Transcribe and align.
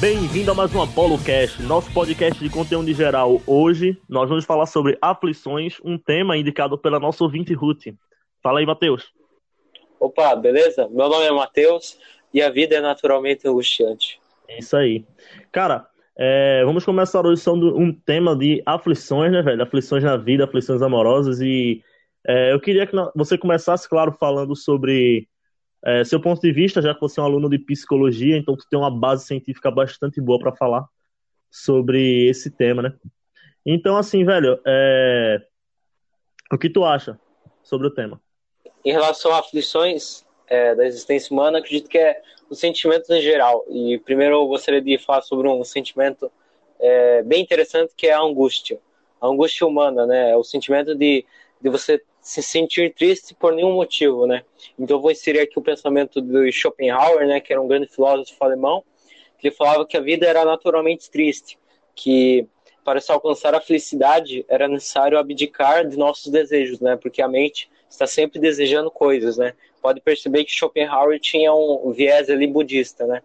Bem-vindo 0.00 0.52
a 0.52 0.54
mais 0.54 0.72
um 0.72 0.80
Apollo 0.80 1.18
Cast, 1.24 1.60
nosso 1.60 1.92
podcast 1.92 2.38
de 2.38 2.48
conteúdo 2.48 2.88
em 2.88 2.94
geral. 2.94 3.42
Hoje 3.44 4.00
nós 4.08 4.28
vamos 4.28 4.44
falar 4.44 4.66
sobre 4.66 4.96
aflições, 5.02 5.78
um 5.84 5.98
tema 5.98 6.36
indicado 6.36 6.78
pela 6.78 7.00
nossa 7.00 7.24
ouvinte 7.24 7.52
Ruth. 7.52 7.86
Fala 8.40 8.60
aí, 8.60 8.66
Matheus. 8.66 9.12
Opa, 9.98 10.36
beleza? 10.36 10.88
Meu 10.88 11.08
nome 11.08 11.26
é 11.26 11.32
Matheus 11.32 11.98
e 12.32 12.40
a 12.40 12.48
vida 12.48 12.76
é 12.76 12.80
naturalmente 12.80 13.48
angustiante. 13.48 14.20
É 14.46 14.60
isso 14.60 14.76
aí. 14.76 15.04
Cara, 15.50 15.88
é, 16.16 16.62
vamos 16.64 16.84
começar 16.84 17.26
hoje 17.26 17.42
sobre 17.42 17.66
um 17.66 17.92
tema 17.92 18.36
de 18.36 18.62
aflições, 18.64 19.32
né, 19.32 19.42
velho? 19.42 19.64
Aflições 19.64 20.04
na 20.04 20.16
vida, 20.16 20.44
aflições 20.44 20.80
amorosas 20.80 21.40
e 21.40 21.82
é, 22.24 22.52
eu 22.52 22.60
queria 22.60 22.86
que 22.86 22.94
você 23.16 23.36
começasse, 23.36 23.88
claro, 23.88 24.12
falando 24.12 24.54
sobre 24.54 25.26
é, 25.84 26.04
seu 26.04 26.20
ponto 26.20 26.40
de 26.40 26.52
vista, 26.52 26.82
já 26.82 26.94
que 26.94 27.00
você 27.00 27.20
é 27.20 27.22
um 27.22 27.26
aluno 27.26 27.48
de 27.48 27.58
psicologia, 27.58 28.36
então 28.36 28.56
tu 28.56 28.66
tem 28.68 28.78
uma 28.78 28.90
base 28.90 29.26
científica 29.26 29.70
bastante 29.70 30.20
boa 30.20 30.38
para 30.38 30.54
falar 30.56 30.86
sobre 31.50 32.28
esse 32.28 32.50
tema, 32.50 32.82
né? 32.82 32.92
Então, 33.64 33.96
assim, 33.96 34.24
velho, 34.24 34.60
é... 34.66 35.40
o 36.52 36.58
que 36.58 36.68
tu 36.68 36.84
acha 36.84 37.18
sobre 37.62 37.86
o 37.86 37.90
tema? 37.90 38.20
Em 38.84 38.92
relação 38.92 39.32
a 39.32 39.40
aflições 39.40 40.24
é, 40.48 40.74
da 40.74 40.86
existência 40.86 41.32
humana, 41.32 41.58
acredito 41.58 41.88
que 41.88 41.98
é 41.98 42.22
os 42.48 42.58
sentimentos 42.58 43.08
em 43.10 43.20
geral. 43.20 43.64
E 43.68 43.98
primeiro 43.98 44.36
eu 44.36 44.46
gostaria 44.46 44.80
de 44.80 44.98
falar 44.98 45.22
sobre 45.22 45.48
um 45.48 45.62
sentimento 45.64 46.30
é, 46.80 47.22
bem 47.22 47.42
interessante 47.42 47.92
que 47.96 48.06
é 48.06 48.12
a 48.12 48.20
angústia. 48.20 48.80
A 49.20 49.26
angústia 49.26 49.66
humana, 49.66 50.06
né? 50.06 50.30
É 50.30 50.36
o 50.36 50.44
sentimento 50.44 50.94
de, 50.94 51.24
de 51.60 51.68
você 51.68 52.02
se 52.28 52.42
sentir 52.42 52.92
triste 52.92 53.34
por 53.34 53.54
nenhum 53.54 53.72
motivo, 53.72 54.26
né? 54.26 54.44
Então 54.78 55.00
vou 55.00 55.10
inserir 55.10 55.40
aqui 55.40 55.58
o 55.58 55.62
pensamento 55.62 56.20
do 56.20 56.52
Schopenhauer, 56.52 57.26
né, 57.26 57.40
que 57.40 57.50
era 57.50 57.62
um 57.62 57.66
grande 57.66 57.86
filósofo 57.86 58.36
alemão, 58.44 58.84
que 59.38 59.48
ele 59.48 59.56
falava 59.56 59.86
que 59.86 59.96
a 59.96 60.00
vida 60.00 60.26
era 60.26 60.44
naturalmente 60.44 61.10
triste, 61.10 61.58
que 61.94 62.46
para 62.84 63.00
se 63.00 63.10
alcançar 63.10 63.54
a 63.54 63.62
felicidade 63.62 64.44
era 64.46 64.68
necessário 64.68 65.18
abdicar 65.18 65.88
de 65.88 65.96
nossos 65.96 66.30
desejos, 66.30 66.80
né? 66.80 66.96
Porque 66.96 67.22
a 67.22 67.28
mente 67.28 67.70
está 67.88 68.06
sempre 68.06 68.38
desejando 68.38 68.90
coisas, 68.90 69.38
né? 69.38 69.54
Pode 69.80 69.98
perceber 70.02 70.44
que 70.44 70.52
Schopenhauer 70.52 71.18
tinha 71.18 71.54
um 71.54 71.90
viés 71.92 72.28
ali 72.28 72.46
budista, 72.46 73.06
né? 73.06 73.22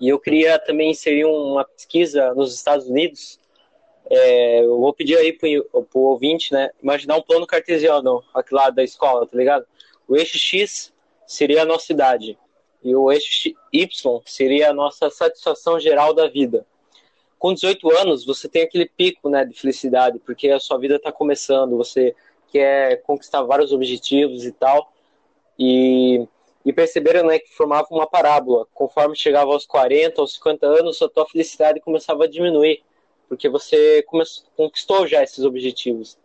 E 0.00 0.08
eu 0.08 0.18
queria 0.18 0.58
também 0.58 0.90
inserir 0.90 1.24
uma 1.24 1.64
pesquisa 1.64 2.34
nos 2.34 2.52
Estados 2.52 2.88
Unidos 2.88 3.38
é, 4.10 4.64
eu 4.64 4.76
vou 4.80 4.92
pedir 4.92 5.16
aí 5.16 5.32
pro, 5.32 5.84
pro 5.84 6.00
ouvinte, 6.00 6.52
né? 6.52 6.70
Imaginar 6.82 7.16
um 7.16 7.22
plano 7.22 7.46
cartesiano 7.46 8.24
aqui 8.34 8.52
lá 8.52 8.68
da 8.68 8.82
escola, 8.82 9.24
tá 9.24 9.38
ligado? 9.38 9.64
O 10.08 10.16
eixo 10.16 10.36
X 10.36 10.92
seria 11.24 11.62
a 11.62 11.64
nossa 11.64 11.92
idade. 11.92 12.36
E 12.82 12.94
o 12.94 13.12
eixo 13.12 13.50
Y 13.72 14.20
seria 14.26 14.70
a 14.70 14.74
nossa 14.74 15.08
satisfação 15.10 15.78
geral 15.78 16.12
da 16.12 16.26
vida. 16.26 16.66
Com 17.38 17.54
18 17.54 17.88
anos, 17.98 18.26
você 18.26 18.48
tem 18.48 18.62
aquele 18.62 18.86
pico 18.86 19.30
né, 19.30 19.44
de 19.44 19.58
felicidade, 19.58 20.18
porque 20.18 20.48
a 20.48 20.58
sua 20.58 20.76
vida 20.76 20.96
está 20.96 21.12
começando, 21.12 21.76
você 21.76 22.14
quer 22.48 23.00
conquistar 23.02 23.42
vários 23.42 23.72
objetivos 23.72 24.44
e 24.44 24.50
tal. 24.50 24.92
E, 25.56 26.26
e 26.64 26.72
perceberam 26.72 27.28
né, 27.28 27.38
que 27.38 27.54
formava 27.54 27.86
uma 27.92 28.08
parábola. 28.08 28.66
Conforme 28.74 29.14
chegava 29.14 29.52
aos 29.52 29.66
40, 29.66 30.20
aos 30.20 30.34
50 30.34 30.66
anos, 30.66 31.00
a 31.00 31.08
tua 31.08 31.26
felicidade 31.26 31.80
começava 31.80 32.24
a 32.24 32.28
diminuir 32.28 32.82
porque 33.30 33.48
você 33.48 34.02
começou, 34.02 34.44
conquistou 34.56 35.06
já 35.06 35.22
esses 35.22 35.44
objetivos. 35.44 36.18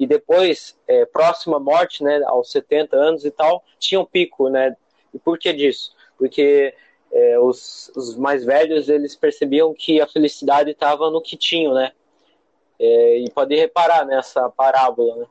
E 0.00 0.04
depois, 0.04 0.76
é, 0.88 1.06
próxima 1.06 1.58
à 1.58 1.60
morte, 1.60 2.02
né, 2.02 2.20
aos 2.26 2.50
70 2.50 2.96
anos 2.96 3.24
e 3.24 3.30
tal, 3.30 3.62
tinha 3.78 4.00
um 4.00 4.04
pico, 4.04 4.48
né? 4.48 4.74
E 5.14 5.18
por 5.18 5.38
que 5.38 5.52
disso? 5.52 5.94
Porque 6.18 6.74
é, 7.12 7.38
os, 7.38 7.92
os, 7.94 8.16
mais 8.16 8.44
velhos, 8.44 8.88
eles 8.88 9.14
percebiam 9.14 9.72
que 9.72 10.00
a 10.00 10.08
felicidade 10.08 10.72
estava 10.72 11.08
no 11.08 11.22
que 11.22 11.36
tinham, 11.36 11.72
né? 11.72 11.92
É, 12.80 13.18
e 13.18 13.30
pode 13.30 13.54
reparar 13.54 14.04
nessa 14.04 14.50
parábola, 14.50 15.16
né? 15.18 15.26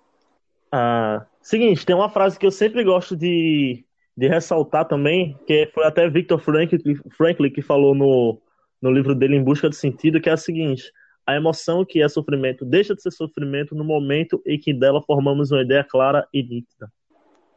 Ah, 0.71 1.25
seguinte, 1.41 1.85
tem 1.85 1.95
uma 1.95 2.09
frase 2.09 2.39
que 2.39 2.45
eu 2.45 2.51
sempre 2.51 2.81
gosto 2.83 3.13
de, 3.13 3.83
de 4.15 4.27
ressaltar 4.27 4.87
também, 4.87 5.37
que 5.45 5.69
foi 5.73 5.83
até 5.83 6.07
Victor 6.07 6.39
Franklin, 6.39 6.79
Franklin 7.17 7.51
que 7.51 7.61
falou 7.61 7.93
no, 7.93 8.39
no 8.81 8.91
livro 8.91 9.13
dele 9.13 9.35
Em 9.35 9.43
Busca 9.43 9.67
do 9.67 9.75
Sentido, 9.75 10.21
que 10.21 10.29
é 10.29 10.33
a 10.33 10.37
seguinte: 10.37 10.93
a 11.29 11.35
emoção 11.35 11.85
que 11.85 12.01
é 12.01 12.09
sofrimento 12.09 12.65
deixa 12.65 12.95
de 12.95 13.03
ser 13.03 13.11
sofrimento 13.11 13.75
no 13.75 13.83
momento 13.83 14.41
em 14.47 14.59
que 14.59 14.73
dela 14.73 14.99
formamos 15.01 15.51
uma 15.51 15.61
ideia 15.61 15.83
clara 15.83 16.27
e 16.33 16.41
nítida. 16.41 16.91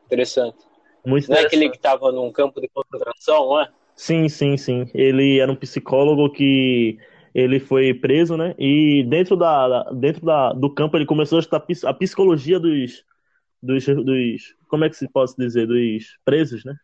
Interessante. 0.05 0.59
Muito 1.07 1.31
não 1.31 1.39
é 1.39 1.41
aquele 1.41 1.71
que 1.71 1.77
estava 1.77 2.13
num 2.13 2.31
campo 2.31 2.61
de 2.61 2.69
concentração, 2.69 3.47
não 3.47 3.61
é? 3.63 3.69
Sim, 3.97 4.29
sim, 4.29 4.59
sim. 4.59 4.91
Ele 4.95 5.39
era 5.39 5.51
um 5.51 5.57
psicólogo 5.57 6.31
que 6.31 6.99
ele 7.35 7.59
foi 7.59 7.95
preso, 7.95 8.37
né? 8.37 8.55
E 8.59 9.05
dentro 9.09 9.37
da 9.37 9.91
dentro 9.91 10.25
da, 10.25 10.53
do 10.53 10.69
campo 10.69 10.99
ele 10.99 11.07
começou 11.07 11.39
a 11.39 11.41
estudar 11.41 11.65
a 11.87 11.95
psicologia 11.95 12.61
dos, 12.61 13.05
dos, 13.63 13.87
dos 13.87 14.55
como 14.69 14.85
é 14.85 14.91
que 14.91 14.97
se 14.97 15.09
pode 15.11 15.33
dizer 15.39 15.67
dos 15.67 16.19
presos, 16.27 16.63
né? 16.63 16.75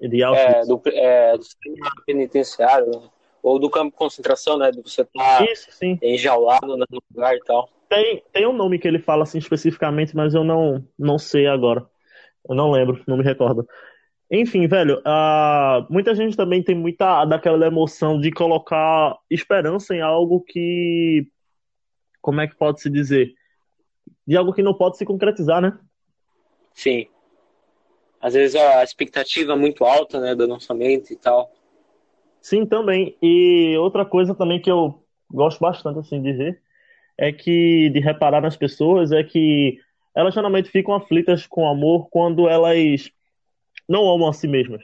De 0.00 0.22
É, 0.22 0.62
do, 0.64 0.80
é, 0.86 1.36
do 1.36 1.44
penitenciário. 2.06 3.10
Né? 3.36 3.46
ou 3.46 3.58
do 3.58 3.70
campo 3.70 3.92
de 3.92 3.96
concentração, 3.96 4.58
né? 4.58 4.70
De 4.70 4.82
você 4.82 5.02
estar 5.02 5.38
tá 5.38 5.46
enjaulado 6.02 6.76
no 6.76 6.84
lugar 7.14 7.36
e 7.36 7.40
tal. 7.40 7.68
Tem, 7.88 8.22
tem 8.32 8.46
um 8.46 8.52
nome 8.52 8.78
que 8.78 8.88
ele 8.88 8.98
fala 8.98 9.22
assim 9.22 9.38
especificamente, 9.38 10.16
mas 10.16 10.34
eu 10.34 10.42
não, 10.42 10.84
não 10.98 11.18
sei 11.18 11.46
agora. 11.46 11.86
Eu 12.48 12.54
não 12.54 12.70
lembro, 12.70 13.02
não 13.06 13.16
me 13.16 13.22
recordo. 13.22 13.66
Enfim, 14.30 14.66
velho, 14.66 14.98
uh, 14.98 15.86
muita 15.88 16.14
gente 16.14 16.36
também 16.36 16.62
tem 16.62 16.74
muita 16.74 17.24
daquela 17.24 17.66
emoção 17.66 18.20
de 18.20 18.32
colocar 18.32 19.16
esperança 19.30 19.94
em 19.94 20.00
algo 20.00 20.40
que. 20.40 21.28
Como 22.20 22.40
é 22.40 22.48
que 22.48 22.56
pode 22.56 22.80
se 22.80 22.90
dizer? 22.90 23.32
De 24.26 24.36
algo 24.36 24.52
que 24.52 24.62
não 24.62 24.74
pode 24.74 24.96
se 24.96 25.04
concretizar, 25.04 25.62
né? 25.62 25.78
Sim. 26.74 27.06
Às 28.20 28.34
vezes 28.34 28.56
a 28.56 28.82
expectativa 28.82 29.52
é 29.52 29.56
muito 29.56 29.84
alta, 29.84 30.20
né, 30.20 30.34
do 30.34 30.48
nossa 30.48 30.74
mente 30.74 31.12
e 31.12 31.16
tal. 31.16 31.52
Sim, 32.46 32.64
também. 32.64 33.16
E 33.20 33.76
outra 33.76 34.04
coisa 34.04 34.32
também 34.32 34.60
que 34.60 34.70
eu 34.70 35.02
gosto 35.28 35.58
bastante 35.58 35.98
assim 35.98 36.22
de 36.22 36.32
ver 36.32 36.62
é 37.18 37.32
que 37.32 37.90
de 37.90 37.98
reparar 37.98 38.40
nas 38.40 38.56
pessoas 38.56 39.10
é 39.10 39.24
que 39.24 39.80
elas 40.14 40.32
geralmente 40.32 40.70
ficam 40.70 40.94
aflitas 40.94 41.44
com 41.44 41.66
amor 41.66 42.06
quando 42.08 42.48
elas 42.48 43.10
não 43.88 44.08
amam 44.08 44.28
a 44.28 44.32
si 44.32 44.46
mesmas. 44.46 44.80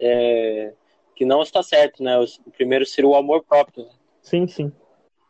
É, 0.00 0.72
que 1.14 1.24
não 1.24 1.40
está 1.40 1.62
certo, 1.62 2.02
né? 2.02 2.18
O 2.18 2.50
primeiro 2.50 2.84
seria 2.84 3.08
o 3.08 3.14
amor 3.14 3.44
próprio. 3.44 3.84
Né? 3.84 3.90
Sim, 4.20 4.48
sim. 4.48 4.72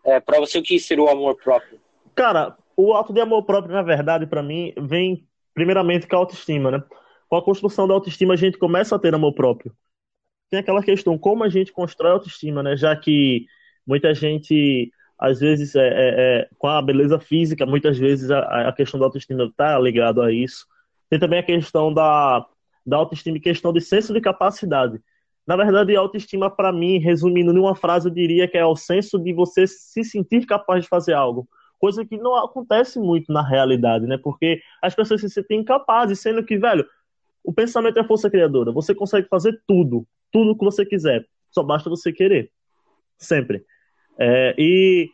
É, 0.02 0.20
para 0.20 0.40
você 0.40 0.60
o 0.60 0.62
que 0.62 0.78
seria 0.78 1.04
o 1.04 1.10
amor 1.10 1.36
próprio? 1.36 1.78
Cara, 2.14 2.56
o 2.74 2.94
ato 2.94 3.12
de 3.12 3.20
amor 3.20 3.42
próprio, 3.42 3.74
na 3.74 3.82
verdade, 3.82 4.26
para 4.26 4.42
mim, 4.42 4.72
vem 4.78 5.28
primeiramente 5.52 6.06
com 6.08 6.16
a 6.16 6.20
autoestima, 6.20 6.70
né? 6.70 6.82
Com 7.28 7.36
a 7.36 7.44
construção 7.44 7.86
da 7.86 7.92
autoestima, 7.92 8.32
a 8.32 8.38
gente 8.38 8.56
começa 8.56 8.96
a 8.96 8.98
ter 8.98 9.14
amor 9.14 9.34
próprio 9.34 9.70
tem 10.50 10.60
aquela 10.60 10.82
questão, 10.82 11.18
como 11.18 11.44
a 11.44 11.48
gente 11.48 11.72
constrói 11.72 12.12
autoestima, 12.12 12.62
né? 12.62 12.76
Já 12.76 12.94
que 12.96 13.46
muita 13.86 14.14
gente, 14.14 14.90
às 15.18 15.40
vezes, 15.40 15.74
é, 15.74 15.88
é, 15.88 15.92
é 16.40 16.48
com 16.58 16.68
a 16.68 16.80
beleza 16.80 17.18
física, 17.18 17.66
muitas 17.66 17.98
vezes 17.98 18.30
a, 18.30 18.68
a 18.68 18.72
questão 18.72 18.98
da 18.98 19.06
autoestima 19.06 19.44
está 19.44 19.78
ligado 19.78 20.22
a 20.22 20.32
isso. 20.32 20.66
Tem 21.10 21.18
também 21.18 21.38
a 21.38 21.42
questão 21.42 21.92
da, 21.92 22.46
da 22.86 22.96
autoestima 22.96 23.38
questão 23.38 23.72
de 23.72 23.80
senso 23.80 24.12
de 24.12 24.20
capacidade. 24.20 25.00
Na 25.46 25.56
verdade, 25.56 25.94
autoestima, 25.94 26.50
para 26.50 26.72
mim, 26.72 26.98
resumindo 26.98 27.52
em 27.52 27.58
uma 27.58 27.74
frase, 27.74 28.08
eu 28.08 28.14
diria 28.14 28.48
que 28.48 28.56
é 28.56 28.64
o 28.64 28.76
senso 28.76 29.18
de 29.18 29.32
você 29.32 29.66
se 29.66 30.02
sentir 30.02 30.46
capaz 30.46 30.84
de 30.84 30.88
fazer 30.88 31.12
algo. 31.12 31.46
Coisa 31.78 32.04
que 32.04 32.16
não 32.16 32.34
acontece 32.36 32.98
muito 32.98 33.30
na 33.30 33.46
realidade, 33.46 34.06
né? 34.06 34.16
Porque 34.16 34.62
as 34.80 34.94
pessoas 34.94 35.20
se 35.20 35.28
sentem 35.28 35.60
incapazes, 35.60 36.20
sendo 36.20 36.42
que, 36.42 36.56
velho, 36.56 36.86
o 37.42 37.52
pensamento 37.52 37.98
é 37.98 38.04
força 38.04 38.30
criadora. 38.30 38.72
Você 38.72 38.94
consegue 38.94 39.28
fazer 39.28 39.60
tudo 39.66 40.06
tudo 40.34 40.50
o 40.50 40.58
que 40.58 40.64
você 40.64 40.84
quiser. 40.84 41.24
Só 41.48 41.62
basta 41.62 41.88
você 41.88 42.12
querer. 42.12 42.50
Sempre. 43.16 43.64
É, 44.18 44.52
e 44.58 45.08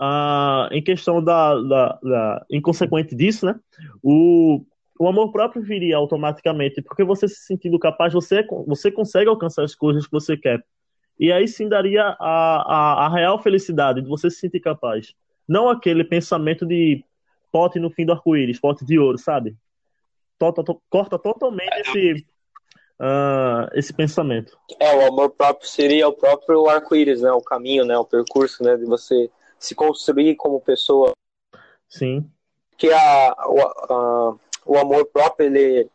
ah, 0.00 0.68
em 0.72 0.82
questão 0.82 1.22
da, 1.22 1.54
da, 1.54 1.98
da, 2.02 2.46
Em 2.50 2.60
consequente 2.60 3.14
disso, 3.14 3.46
né? 3.46 3.54
O, 4.02 4.66
o 4.98 5.06
amor 5.06 5.30
próprio 5.30 5.62
viria 5.62 5.96
automaticamente, 5.96 6.82
porque 6.82 7.04
você 7.04 7.28
se 7.28 7.46
sentindo 7.46 7.78
capaz, 7.78 8.12
você, 8.12 8.44
você 8.66 8.90
consegue 8.90 9.28
alcançar 9.28 9.62
as 9.62 9.76
coisas 9.76 10.06
que 10.06 10.12
você 10.12 10.36
quer. 10.36 10.60
E 11.20 11.30
aí 11.30 11.46
sim 11.46 11.68
daria 11.68 12.02
a, 12.02 12.16
a, 12.18 13.06
a 13.06 13.08
real 13.08 13.40
felicidade 13.40 14.02
de 14.02 14.08
você 14.08 14.28
se 14.28 14.40
sentir 14.40 14.58
capaz. 14.58 15.14
Não 15.46 15.68
aquele 15.68 16.02
pensamento 16.02 16.66
de 16.66 17.04
pote 17.52 17.78
no 17.78 17.90
fim 17.90 18.04
do 18.04 18.10
arco-íris, 18.10 18.58
pote 18.58 18.84
de 18.84 18.98
ouro, 18.98 19.18
sabe? 19.18 19.56
Corta 20.90 21.16
totalmente 21.16 21.78
esse, 21.78 22.26
uh, 23.00 23.68
esse 23.74 23.92
pensamento. 23.92 24.56
É, 24.78 24.94
o 24.94 25.06
amor 25.06 25.30
próprio 25.30 25.68
seria 25.68 26.08
o 26.08 26.12
próprio 26.12 26.68
arco-íris, 26.68 27.22
né? 27.22 27.32
O 27.32 27.40
caminho, 27.40 27.84
né? 27.84 27.96
O 27.96 28.04
percurso, 28.04 28.62
né? 28.62 28.76
De 28.76 28.84
você 28.84 29.30
se 29.58 29.74
construir 29.74 30.36
como 30.36 30.60
pessoa. 30.60 31.12
Sim. 31.88 32.28
Que 32.76 32.92
a, 32.92 33.34
o, 33.46 33.60
a, 33.60 34.36
o 34.66 34.78
amor 34.78 35.06
próprio, 35.06 35.46
ele, 35.46 35.88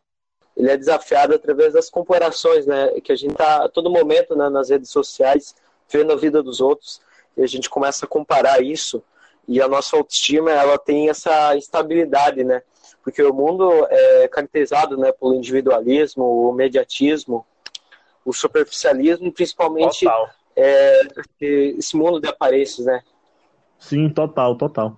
ele 0.56 0.72
é 0.72 0.78
desafiado 0.78 1.36
através 1.36 1.74
das 1.74 1.90
comparações, 1.90 2.66
né? 2.66 3.00
Que 3.02 3.12
a 3.12 3.16
gente 3.16 3.36
tá 3.36 3.66
a 3.66 3.70
todo 3.70 3.90
momento 3.90 4.36
né, 4.36 4.50
nas 4.50 4.70
redes 4.70 4.90
sociais 4.90 5.56
vendo 5.92 6.14
a 6.14 6.16
vida 6.16 6.44
dos 6.44 6.62
outros 6.62 7.02
e 7.36 7.42
a 7.42 7.48
gente 7.48 7.70
começa 7.70 8.06
a 8.06 8.08
comparar 8.08 8.62
isso 8.62 9.04
e 9.48 9.60
a 9.60 9.68
nossa 9.68 9.98
autoestima 9.98 10.52
ela 10.52 10.78
tem 10.78 11.10
essa 11.10 11.56
instabilidade, 11.58 12.44
né? 12.44 12.62
Porque 13.04 13.24
o 13.24 13.34
mundo 13.34 13.88
é 13.90 14.28
caracterizado, 14.28 14.98
né, 14.98 15.12
pelo 15.12 15.34
individualismo, 15.34 16.50
o 16.50 16.54
mediatismo, 16.54 17.46
o 18.26 18.34
superficialismo, 18.34 19.32
principalmente 19.32 20.06
é, 20.56 21.02
esse 21.42 21.96
mundo 21.96 22.20
de 22.20 22.28
aparências, 22.28 22.86
né? 22.86 23.02
Sim, 23.80 24.10
total, 24.10 24.58
total. 24.58 24.98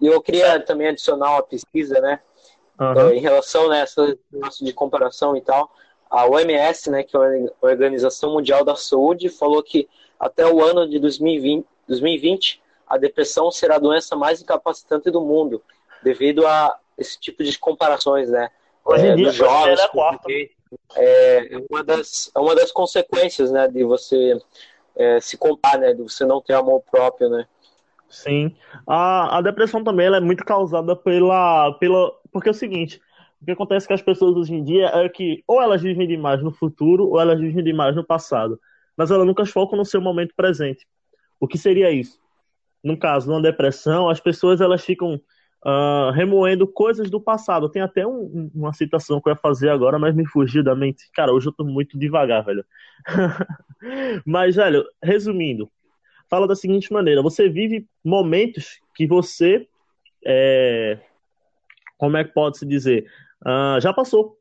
E 0.00 0.06
eu 0.06 0.20
queria 0.20 0.60
também 0.60 0.88
adicionar 0.88 1.30
uma 1.32 1.42
pesquisa, 1.42 2.00
né? 2.00 2.20
Uhum. 2.78 3.10
em 3.10 3.20
relação 3.20 3.70
né, 3.70 3.80
a 3.80 3.82
essa 3.84 4.18
de 4.60 4.72
comparação 4.74 5.34
e 5.34 5.40
tal, 5.40 5.70
a 6.10 6.26
OMS, 6.26 6.90
né, 6.90 7.02
que 7.02 7.16
é 7.16 7.20
a 7.20 7.66
Organização 7.66 8.34
Mundial 8.34 8.62
da 8.62 8.76
Saúde, 8.76 9.30
falou 9.30 9.62
que 9.62 9.88
até 10.20 10.46
o 10.46 10.62
ano 10.62 10.86
de 10.86 10.98
2020, 10.98 11.64
2020 11.88 12.62
a 12.86 12.98
depressão 12.98 13.50
será 13.50 13.76
a 13.76 13.80
doença 13.80 14.14
mais 14.14 14.42
incapacitante 14.42 15.10
do 15.10 15.20
mundo, 15.20 15.62
devido 16.02 16.46
a 16.46 16.78
esse 16.96 17.18
tipo 17.20 17.42
de 17.42 17.58
comparações, 17.58 18.30
né? 18.30 18.50
Hoje 18.84 19.06
em 19.06 19.10
é, 19.10 19.14
dia, 19.16 19.30
jovens, 19.30 19.80
é, 20.28 20.50
é, 20.94 21.54
é 21.54 21.66
uma 21.68 21.82
das, 21.82 22.30
é 22.34 22.38
uma 22.38 22.54
das 22.54 22.70
consequências, 22.70 23.50
né, 23.50 23.66
de 23.66 23.82
você 23.82 24.38
é, 24.94 25.20
se 25.20 25.36
comparar, 25.36 25.78
né, 25.78 25.92
de 25.92 26.02
você 26.02 26.24
não 26.24 26.40
ter 26.40 26.54
amor 26.54 26.82
próprio, 26.88 27.28
né? 27.28 27.46
Sim. 28.08 28.54
A, 28.86 29.38
a 29.38 29.40
depressão 29.42 29.82
também 29.82 30.06
ela 30.06 30.18
é 30.18 30.20
muito 30.20 30.44
causada 30.44 30.94
pela, 30.94 31.72
pela. 31.78 32.12
Porque 32.32 32.48
é 32.48 32.52
o 32.52 32.54
seguinte: 32.54 33.00
o 33.42 33.44
que 33.44 33.50
acontece 33.50 33.86
com 33.86 33.94
as 33.94 34.02
pessoas 34.02 34.36
hoje 34.36 34.54
em 34.54 34.62
dia 34.62 34.86
é 34.94 35.08
que 35.08 35.42
ou 35.46 35.60
elas 35.60 35.82
vivem 35.82 36.06
demais 36.06 36.42
no 36.42 36.52
futuro 36.52 37.08
ou 37.08 37.20
elas 37.20 37.40
vivem 37.40 37.64
demais 37.64 37.96
no 37.96 38.04
passado. 38.04 38.60
Mas 38.96 39.10
elas 39.10 39.26
nunca 39.26 39.44
focam 39.44 39.76
no 39.76 39.84
seu 39.84 40.00
momento 40.00 40.34
presente. 40.36 40.86
O 41.38 41.46
que 41.46 41.58
seria 41.58 41.90
isso? 41.90 42.18
No 42.82 42.96
caso, 42.96 43.28
numa 43.28 43.42
depressão, 43.42 44.08
as 44.08 44.20
pessoas 44.20 44.60
elas 44.60 44.84
ficam 44.84 45.20
uh, 45.66 46.12
remoendo 46.12 46.66
coisas 46.66 47.10
do 47.10 47.20
passado. 47.20 47.68
Tem 47.68 47.82
até 47.82 48.06
um, 48.06 48.48
uma 48.54 48.72
citação 48.72 49.20
que 49.20 49.28
eu 49.28 49.32
ia 49.32 49.38
fazer 49.38 49.68
agora, 49.68 49.98
mas 49.98 50.14
me 50.14 50.24
fugiu 50.24 50.62
da 50.62 50.76
mente. 50.76 51.10
Cara, 51.12 51.32
hoje 51.32 51.48
eu 51.48 51.52
tô 51.52 51.64
muito 51.64 51.98
devagar, 51.98 52.44
velho. 52.44 52.64
mas, 54.24 54.54
velho, 54.54 54.84
resumindo, 55.02 55.68
fala 56.30 56.46
da 56.46 56.54
seguinte 56.54 56.92
maneira: 56.92 57.20
você 57.20 57.48
vive 57.48 57.86
momentos 58.04 58.78
que 58.94 59.06
você. 59.06 59.66
É, 60.24 60.98
como 61.98 62.16
é 62.16 62.24
que 62.24 62.32
pode 62.32 62.58
se 62.58 62.66
dizer? 62.66 63.06
Uh, 63.42 63.80
já 63.80 63.92
passou. 63.92 64.38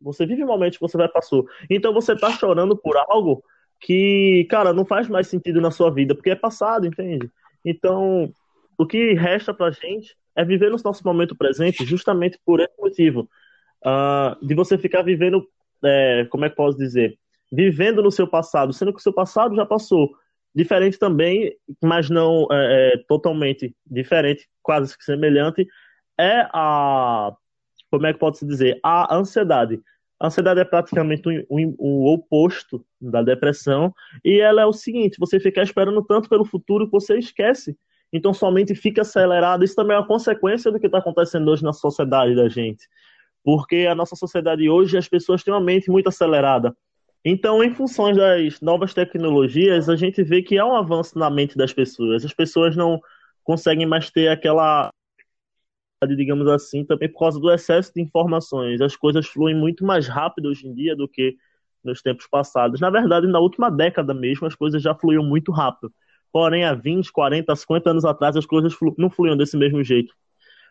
Você 0.00 0.26
vive 0.26 0.44
momentos 0.44 0.78
que 0.78 0.82
você 0.86 0.96
vai 0.96 1.08
passou. 1.08 1.46
Então 1.70 1.92
você 1.92 2.14
tá 2.16 2.30
chorando 2.30 2.76
por 2.76 2.96
algo 2.96 3.42
que, 3.80 4.46
cara, 4.50 4.72
não 4.72 4.84
faz 4.84 5.08
mais 5.08 5.26
sentido 5.26 5.60
na 5.60 5.70
sua 5.70 5.90
vida, 5.90 6.14
porque 6.14 6.30
é 6.30 6.34
passado, 6.34 6.86
entende? 6.86 7.30
Então, 7.64 8.32
o 8.78 8.86
que 8.86 9.14
resta 9.14 9.52
pra 9.52 9.70
gente 9.70 10.16
é 10.36 10.44
viver 10.44 10.70
no 10.70 10.76
nosso 10.84 11.02
momento 11.04 11.34
presente 11.34 11.84
justamente 11.84 12.38
por 12.44 12.60
esse 12.60 12.74
motivo. 12.78 13.28
Uh, 13.84 14.46
de 14.46 14.54
você 14.54 14.76
ficar 14.76 15.02
vivendo, 15.02 15.46
é, 15.82 16.26
como 16.30 16.44
é 16.44 16.50
que 16.50 16.56
posso 16.56 16.76
dizer? 16.76 17.18
Vivendo 17.50 18.02
no 18.02 18.10
seu 18.10 18.26
passado, 18.26 18.72
sendo 18.72 18.92
que 18.92 18.98
o 18.98 19.02
seu 19.02 19.12
passado 19.12 19.56
já 19.56 19.64
passou. 19.64 20.10
Diferente 20.54 20.98
também, 20.98 21.54
mas 21.82 22.10
não 22.10 22.46
é, 22.50 22.94
é, 22.94 22.98
totalmente 23.08 23.74
diferente, 23.86 24.48
quase 24.62 24.96
que 24.96 25.04
semelhante, 25.04 25.66
é 26.18 26.48
a. 26.52 27.32
Como 27.90 28.06
é 28.06 28.12
que 28.12 28.18
pode 28.18 28.38
se 28.38 28.46
dizer? 28.46 28.80
A 28.82 29.14
ansiedade. 29.14 29.80
A 30.18 30.28
ansiedade 30.28 30.58
é 30.60 30.64
praticamente 30.64 31.28
o, 31.28 31.44
o, 31.48 31.74
o, 31.78 32.14
oposto 32.14 32.84
da 32.98 33.22
depressão, 33.22 33.94
e 34.24 34.40
ela 34.40 34.62
é 34.62 34.66
o 34.66 34.72
seguinte: 34.72 35.18
você 35.18 35.38
fica 35.38 35.62
esperando 35.62 36.02
tanto 36.02 36.28
pelo 36.28 36.44
futuro 36.44 36.86
que 36.86 36.92
você 36.92 37.18
esquece. 37.18 37.76
Então, 38.16 38.34
somente 38.34 38.74
fica 38.74 39.02
acelerado. 39.02 39.64
Isso 39.64 39.76
também 39.76 39.96
é 39.96 40.00
uma 40.00 40.06
consequência 40.06 40.72
do 40.72 40.80
que 40.80 40.86
está 40.86 40.98
acontecendo 40.98 41.48
hoje 41.50 41.62
na 41.62 41.72
sociedade 41.72 42.34
da 42.34 42.48
gente. 42.48 42.88
Porque 43.44 43.86
a 43.88 43.94
nossa 43.94 44.16
sociedade 44.16 44.68
hoje, 44.68 44.98
as 44.98 45.08
pessoas 45.08 45.44
têm 45.44 45.54
uma 45.54 45.60
mente 45.60 45.90
muito 45.90 46.08
acelerada. 46.08 46.76
Então, 47.24 47.62
em 47.62 47.74
função 47.74 48.12
das 48.12 48.60
novas 48.60 48.94
tecnologias, 48.94 49.88
a 49.88 49.96
gente 49.96 50.22
vê 50.22 50.42
que 50.42 50.58
há 50.58 50.64
um 50.64 50.76
avanço 50.76 51.18
na 51.18 51.28
mente 51.28 51.56
das 51.56 51.72
pessoas. 51.72 52.24
As 52.24 52.32
pessoas 52.32 52.76
não 52.76 53.00
conseguem 53.42 53.86
mais 53.86 54.10
ter 54.10 54.28
aquela, 54.28 54.90
digamos 56.16 56.46
assim, 56.48 56.84
também 56.84 57.08
por 57.08 57.18
causa 57.18 57.40
do 57.40 57.50
excesso 57.50 57.92
de 57.94 58.00
informações. 58.00 58.80
As 58.80 58.94
coisas 58.94 59.26
fluem 59.26 59.56
muito 59.56 59.84
mais 59.84 60.06
rápido 60.06 60.48
hoje 60.48 60.68
em 60.68 60.74
dia 60.74 60.94
do 60.94 61.08
que 61.08 61.36
nos 61.82 62.02
tempos 62.02 62.26
passados. 62.28 62.80
Na 62.80 62.90
verdade, 62.90 63.26
na 63.26 63.38
última 63.38 63.70
década 63.70 64.12
mesmo, 64.12 64.46
as 64.46 64.54
coisas 64.54 64.82
já 64.82 64.94
fluíam 64.94 65.24
muito 65.24 65.50
rápido. 65.52 65.92
Porém, 66.36 66.66
há 66.66 66.74
20, 66.74 67.10
40, 67.10 67.56
50 67.56 67.90
anos 67.92 68.04
atrás, 68.04 68.36
as 68.36 68.44
coisas 68.44 68.74
não 68.98 69.08
fluíam 69.08 69.34
desse 69.34 69.56
mesmo 69.56 69.82
jeito. 69.82 70.12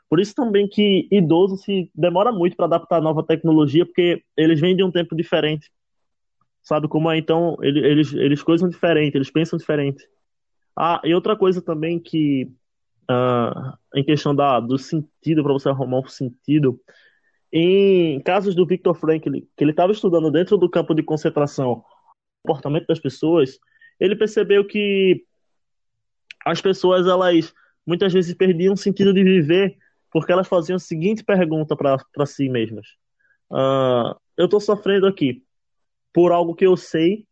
Por 0.08 0.20
isso 0.20 0.36
também 0.36 0.68
que 0.68 1.08
idoso 1.12 1.58
se 1.58 1.90
demora 1.96 2.32
muito 2.32 2.56
para 2.56 2.68
adaptar 2.68 2.98
a 2.98 3.02
nova 3.02 3.24
tecnologia, 3.26 3.84
porque 3.84 4.24
eles 4.38 4.62
vêm 4.62 4.76
de 4.76 4.84
um 4.84 4.92
tempo 4.92 5.16
diferente 5.16 5.72
Sabe 6.62 6.88
como 6.88 7.10
é? 7.10 7.18
Então, 7.18 7.58
eles, 7.64 8.14
eles 8.14 8.44
coisam 8.44 8.70
diferente, 8.70 9.16
eles 9.16 9.32
pensam 9.32 9.58
diferente. 9.58 10.08
Ah, 10.78 11.02
e 11.04 11.16
outra 11.16 11.36
coisa 11.36 11.64
também 11.64 12.00
que, 12.00 12.46
uh, 13.10 13.76
em 13.96 14.04
questão 14.04 14.36
da, 14.36 14.60
do 14.60 14.78
sentido, 14.78 15.42
para 15.42 15.54
você 15.54 15.70
arrumar 15.70 15.98
um 15.98 16.08
sentido, 16.08 16.80
em 17.52 18.22
casos 18.22 18.54
do 18.54 18.68
Victor 18.68 18.94
Frankl, 18.94 19.32
que 19.58 19.64
ele 19.64 19.72
estava 19.72 19.92
estudando 19.92 20.30
dentro 20.30 20.58
do 20.58 20.70
campo 20.70 20.94
de 20.94 21.02
concentração 21.02 21.72
o 21.72 21.84
comportamento 22.44 22.86
das 22.86 23.00
pessoas, 23.00 23.58
ele 24.00 24.16
percebeu 24.16 24.64
que 24.64 25.26
as 26.46 26.62
pessoas, 26.62 27.08
elas 27.08 27.54
muitas 27.86 28.14
vezes 28.14 28.34
perdiam 28.36 28.74
o 28.74 28.78
sentido 28.78 29.14
de 29.14 29.24
viver 29.24 29.78
porque 30.12 30.32
elas 30.32 30.48
faziam 30.48 30.78
a 30.78 30.80
seguinte 30.80 31.26
pergunta 31.26 31.76
para 31.76 32.26
si 32.26 32.48
mesmas: 32.48 32.88
uh, 33.52 34.16
Eu 34.38 34.46
estou 34.46 34.62
sofrendo 34.62 35.08
aqui, 35.08 35.44
por 36.14 36.32
algo 36.32 36.56
que 36.56 36.66
eu 36.66 36.78
sei 36.78 37.26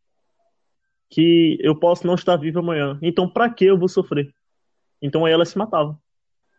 que 1.10 1.58
eu 1.62 1.80
posso 1.80 2.06
não 2.08 2.16
estar 2.16 2.36
vivo 2.36 2.60
amanhã. 2.60 2.98
Então, 3.02 3.30
para 3.30 3.50
que 3.50 3.64
eu 3.64 3.78
vou 3.78 3.88
sofrer? 3.88 4.34
Então 5.02 5.26
aí 5.26 5.32
ela 5.32 5.46
se 5.46 5.58
matava. 5.58 5.98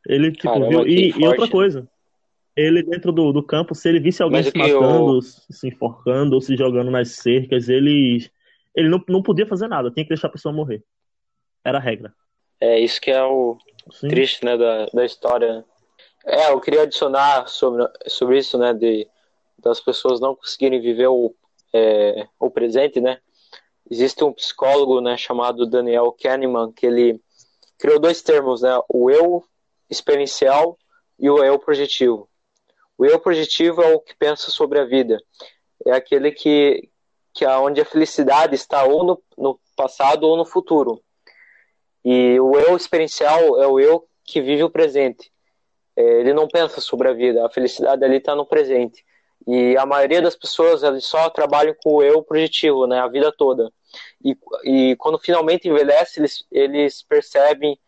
Ele, 0.06 0.30
tipo, 0.30 0.44
Caramba, 0.44 0.68
viu. 0.68 0.86
E, 0.86 1.10
e, 1.10 1.26
outra 1.26 1.48
coisa, 1.48 1.88
ele 2.56 2.82
dentro 2.82 3.10
do, 3.10 3.32
do 3.32 3.42
campo, 3.42 3.74
se 3.74 3.88
ele 3.88 3.98
visse 3.98 4.22
alguém 4.22 4.42
Mas 4.42 4.52
se 4.52 4.56
matando, 4.56 5.16
eu... 5.16 5.22
se 5.22 5.68
enforcando 5.68 6.34
ou 6.34 6.40
se 6.40 6.56
jogando 6.56 6.90
nas 6.90 7.10
cercas, 7.10 7.68
ele, 7.68 8.26
ele 8.74 8.88
não, 8.88 9.02
não 9.08 9.22
podia 9.22 9.46
fazer 9.46 9.66
nada, 9.66 9.90
tinha 9.90 10.04
que 10.04 10.10
deixar 10.10 10.28
a 10.28 10.32
pessoa 10.32 10.54
morrer. 10.54 10.82
Era 11.64 11.78
a 11.78 11.80
regra. 11.80 12.14
É, 12.60 12.78
isso 12.78 13.00
que 13.00 13.10
é 13.10 13.22
o 13.22 13.58
Sim. 13.90 14.08
triste, 14.08 14.44
né, 14.44 14.56
da, 14.56 14.86
da 14.86 15.04
história. 15.04 15.64
É, 16.24 16.50
eu 16.50 16.60
queria 16.60 16.82
adicionar 16.82 17.46
sobre, 17.48 17.86
sobre 18.06 18.38
isso, 18.38 18.56
né, 18.58 18.72
de 18.72 19.08
das 19.58 19.80
pessoas 19.80 20.20
não 20.20 20.34
conseguirem 20.34 20.80
viver 20.80 21.06
o 21.06 21.34
é, 21.72 22.28
o 22.38 22.50
presente, 22.50 23.00
né? 23.00 23.18
Existe 23.90 24.22
um 24.22 24.32
psicólogo, 24.32 25.00
né, 25.00 25.16
chamado 25.16 25.66
Daniel 25.66 26.12
Kahneman, 26.12 26.70
que 26.72 26.86
ele 26.86 27.20
criou 27.78 27.98
dois 27.98 28.22
termos, 28.22 28.62
né? 28.62 28.78
O 28.88 29.10
eu 29.10 29.42
experiencial 29.90 30.78
e 31.18 31.28
o 31.28 31.42
eu 31.42 31.58
projetivo. 31.58 32.28
O 32.96 33.04
eu 33.04 33.18
projetivo 33.18 33.82
é 33.82 33.92
o 33.92 34.00
que 34.00 34.14
pensa 34.14 34.50
sobre 34.50 34.78
a 34.78 34.84
vida. 34.84 35.20
É 35.84 35.92
aquele 35.92 36.30
que 36.30 36.88
que 37.32 37.44
é 37.44 37.56
onde 37.58 37.80
a 37.80 37.84
felicidade 37.84 38.54
está 38.54 38.84
ou 38.84 39.02
no, 39.02 39.22
no 39.36 39.58
passado 39.76 40.22
ou 40.22 40.36
no 40.36 40.44
futuro. 40.44 41.02
E 42.04 42.38
o 42.40 42.58
eu 42.58 42.76
experiencial 42.76 43.62
é 43.62 43.66
o 43.66 43.80
eu 43.80 44.06
que 44.24 44.40
vive 44.40 44.62
o 44.62 44.70
presente. 44.70 45.32
É, 45.96 46.20
ele 46.20 46.32
não 46.32 46.48
pensa 46.48 46.80
sobre 46.80 47.08
a 47.08 47.12
vida. 47.12 47.44
A 47.44 47.50
felicidade 47.50 48.04
ali 48.04 48.16
está 48.16 48.34
no 48.34 48.46
presente. 48.46 49.04
E 49.46 49.76
a 49.76 49.84
maioria 49.84 50.22
das 50.22 50.36
pessoas 50.36 50.82
eles 50.82 51.04
só 51.04 51.28
trabalham 51.30 51.74
com 51.82 51.96
o 51.96 52.02
eu 52.02 52.22
projetivo, 52.22 52.86
né, 52.86 53.00
a 53.00 53.08
vida 53.08 53.32
toda. 53.36 53.70
E, 54.24 54.36
e 54.64 54.96
quando 54.96 55.18
finalmente 55.18 55.68
envelhece, 55.68 56.18
eles, 56.18 56.44
eles 56.50 57.02
percebem 57.02 57.78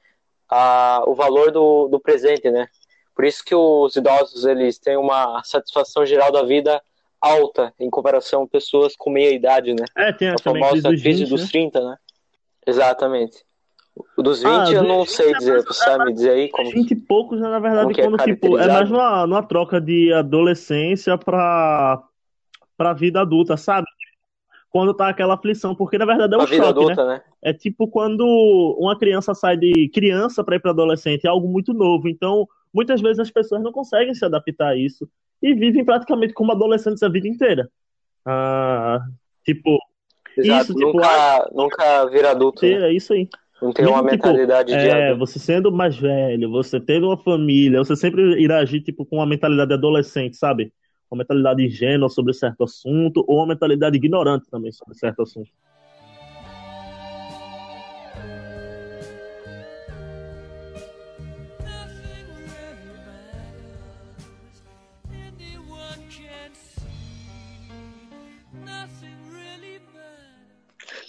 a, 0.48 1.02
o 1.06 1.14
valor 1.14 1.50
do, 1.50 1.88
do 1.88 1.98
presente, 1.98 2.50
né? 2.50 2.68
Por 3.14 3.24
isso 3.24 3.42
que 3.42 3.54
os 3.54 3.96
idosos 3.96 4.44
eles 4.44 4.78
têm 4.78 4.96
uma 4.96 5.42
satisfação 5.42 6.04
geral 6.04 6.30
da 6.30 6.42
vida 6.42 6.82
alta 7.18 7.72
em 7.80 7.88
comparação 7.88 8.42
a 8.42 8.48
pessoas 8.48 8.94
com 8.94 9.10
meia 9.10 9.30
idade, 9.30 9.72
né? 9.72 9.86
É, 9.96 10.12
tem 10.12 10.28
a, 10.28 10.34
a 10.34 10.38
famosa 10.38 10.90
crise 10.90 11.24
dos, 11.24 11.40
dos 11.40 11.50
30, 11.50 11.80
né? 11.80 11.96
Exatamente. 12.66 13.42
Dos 14.18 14.42
20 14.42 14.48
ah, 14.48 14.70
eu 14.72 14.82
não 14.82 15.06
sei 15.06 15.32
dizer, 15.34 15.64
você 15.64 15.72
sabe 15.72 16.06
me 16.06 16.12
dizer 16.12 16.30
aí 16.30 16.48
como. 16.50 16.70
20 16.70 16.90
e 16.90 16.96
poucos, 16.96 17.40
na 17.40 17.58
verdade, 17.58 17.98
é 17.98 18.04
quando 18.04 18.20
é 18.20 18.24
tipo, 18.24 18.58
é 18.58 18.66
mais 18.66 18.90
uma, 18.90 19.24
uma 19.24 19.42
troca 19.42 19.80
de 19.80 20.12
adolescência 20.12 21.16
pra, 21.16 22.02
pra 22.76 22.92
vida 22.92 23.20
adulta, 23.20 23.56
sabe? 23.56 23.86
Quando 24.70 24.92
tá 24.92 25.08
aquela 25.08 25.34
aflição, 25.34 25.74
porque 25.74 25.96
na 25.96 26.04
verdade 26.04 26.34
é 26.34 26.36
um 26.36 26.46
choque, 26.46 26.60
adulta, 26.60 27.04
né? 27.06 27.14
né? 27.14 27.22
É 27.40 27.52
tipo 27.54 27.88
quando 27.88 28.26
uma 28.78 28.98
criança 28.98 29.34
sai 29.34 29.56
de 29.56 29.88
criança 29.88 30.44
para 30.44 30.56
ir 30.56 30.60
para 30.60 30.72
adolescente, 30.72 31.24
é 31.26 31.30
algo 31.30 31.48
muito 31.48 31.72
novo. 31.72 32.06
Então, 32.06 32.46
muitas 32.74 33.00
vezes 33.00 33.18
as 33.18 33.30
pessoas 33.30 33.62
não 33.62 33.72
conseguem 33.72 34.14
se 34.14 34.24
adaptar 34.24 34.68
a 34.68 34.76
isso 34.76 35.08
e 35.42 35.54
vivem 35.54 35.84
praticamente 35.84 36.34
como 36.34 36.52
adolescentes 36.52 37.02
a 37.02 37.08
vida 37.08 37.26
inteira. 37.26 37.70
Ah, 38.26 39.00
tipo, 39.42 39.78
Exato, 40.36 40.62
isso, 40.64 40.74
tipo, 40.74 40.92
nunca, 40.92 41.50
nunca 41.54 42.06
vir 42.06 42.26
adulto. 42.26 42.66
Né? 42.66 42.90
É 42.90 42.92
isso 42.92 43.14
aí. 43.14 43.28
Não 43.60 43.72
tem 43.72 43.84
Mesmo, 43.84 44.00
uma 44.00 44.10
tipo, 44.10 44.26
mentalidade 44.26 44.68
tipo, 44.70 44.82
de 44.82 44.88
é, 44.88 45.14
você 45.14 45.38
sendo 45.38 45.72
mais 45.72 45.96
velho, 45.96 46.50
você 46.50 46.80
tendo 46.80 47.06
uma 47.06 47.16
família, 47.16 47.78
você 47.78 47.96
sempre 47.96 48.40
irá 48.40 48.58
agir 48.58 48.82
tipo 48.82 49.04
com 49.06 49.16
uma 49.16 49.26
mentalidade 49.26 49.72
adolescente, 49.72 50.36
sabe? 50.36 50.72
Uma 51.10 51.18
mentalidade 51.18 51.64
ingênua 51.64 52.08
sobre 52.08 52.34
certo 52.34 52.64
assunto 52.64 53.24
ou 53.26 53.38
uma 53.38 53.46
mentalidade 53.46 53.96
ignorante 53.96 54.48
também 54.50 54.72
sobre 54.72 54.94
certo 54.94 55.22
assunto. 55.22 55.50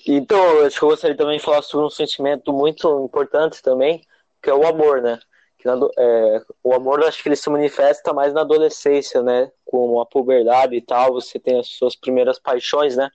Então, 0.07 0.65
acho 0.65 0.79
que 0.79 0.85
eu 0.85 0.89
gostaria 0.89 1.17
também 1.17 1.37
de 1.37 1.43
falar 1.43 1.61
sobre 1.61 1.85
um 1.85 1.89
sentimento 1.89 2.53
muito 2.53 3.03
importante 3.03 3.61
também, 3.61 4.01
que 4.41 4.49
é 4.49 4.53
o 4.53 4.65
amor, 4.65 5.01
né? 5.01 5.19
Que 5.57 5.65
na, 5.65 5.75
é, 5.97 6.41
o 6.63 6.73
amor, 6.73 7.03
acho 7.03 7.21
que 7.21 7.27
ele 7.27 7.35
se 7.35 7.49
manifesta 7.49 8.13
mais 8.13 8.33
na 8.33 8.41
adolescência, 8.41 9.21
né? 9.21 9.51
Com 9.65 9.99
a 9.99 10.05
puberdade 10.05 10.75
e 10.75 10.81
tal, 10.81 11.13
você 11.13 11.37
tem 11.37 11.59
as 11.59 11.67
suas 11.67 11.95
primeiras 11.95 12.39
paixões, 12.39 12.95
né? 12.95 13.09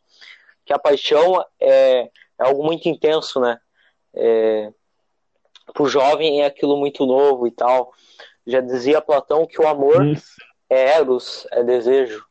Que 0.64 0.72
a 0.72 0.78
paixão 0.78 1.42
é, 1.58 2.02
é 2.02 2.11
algo 2.38 2.62
muito 2.62 2.88
intenso, 2.88 3.40
né? 3.40 3.58
É, 4.14 4.70
pro 5.72 5.87
jovem 5.87 6.42
é 6.42 6.46
aquilo 6.46 6.76
muito 6.76 7.06
novo 7.06 7.46
e 7.46 7.50
tal. 7.50 7.92
Já 8.46 8.61
dizia 8.61 9.00
Platão 9.00 9.46
que 9.46 9.61
o 9.61 9.66
amor 9.66 10.04
Isso. 10.04 10.37
é 10.68 10.96
eros, 10.96 11.46
é 11.52 11.62
desejo. 11.62 12.25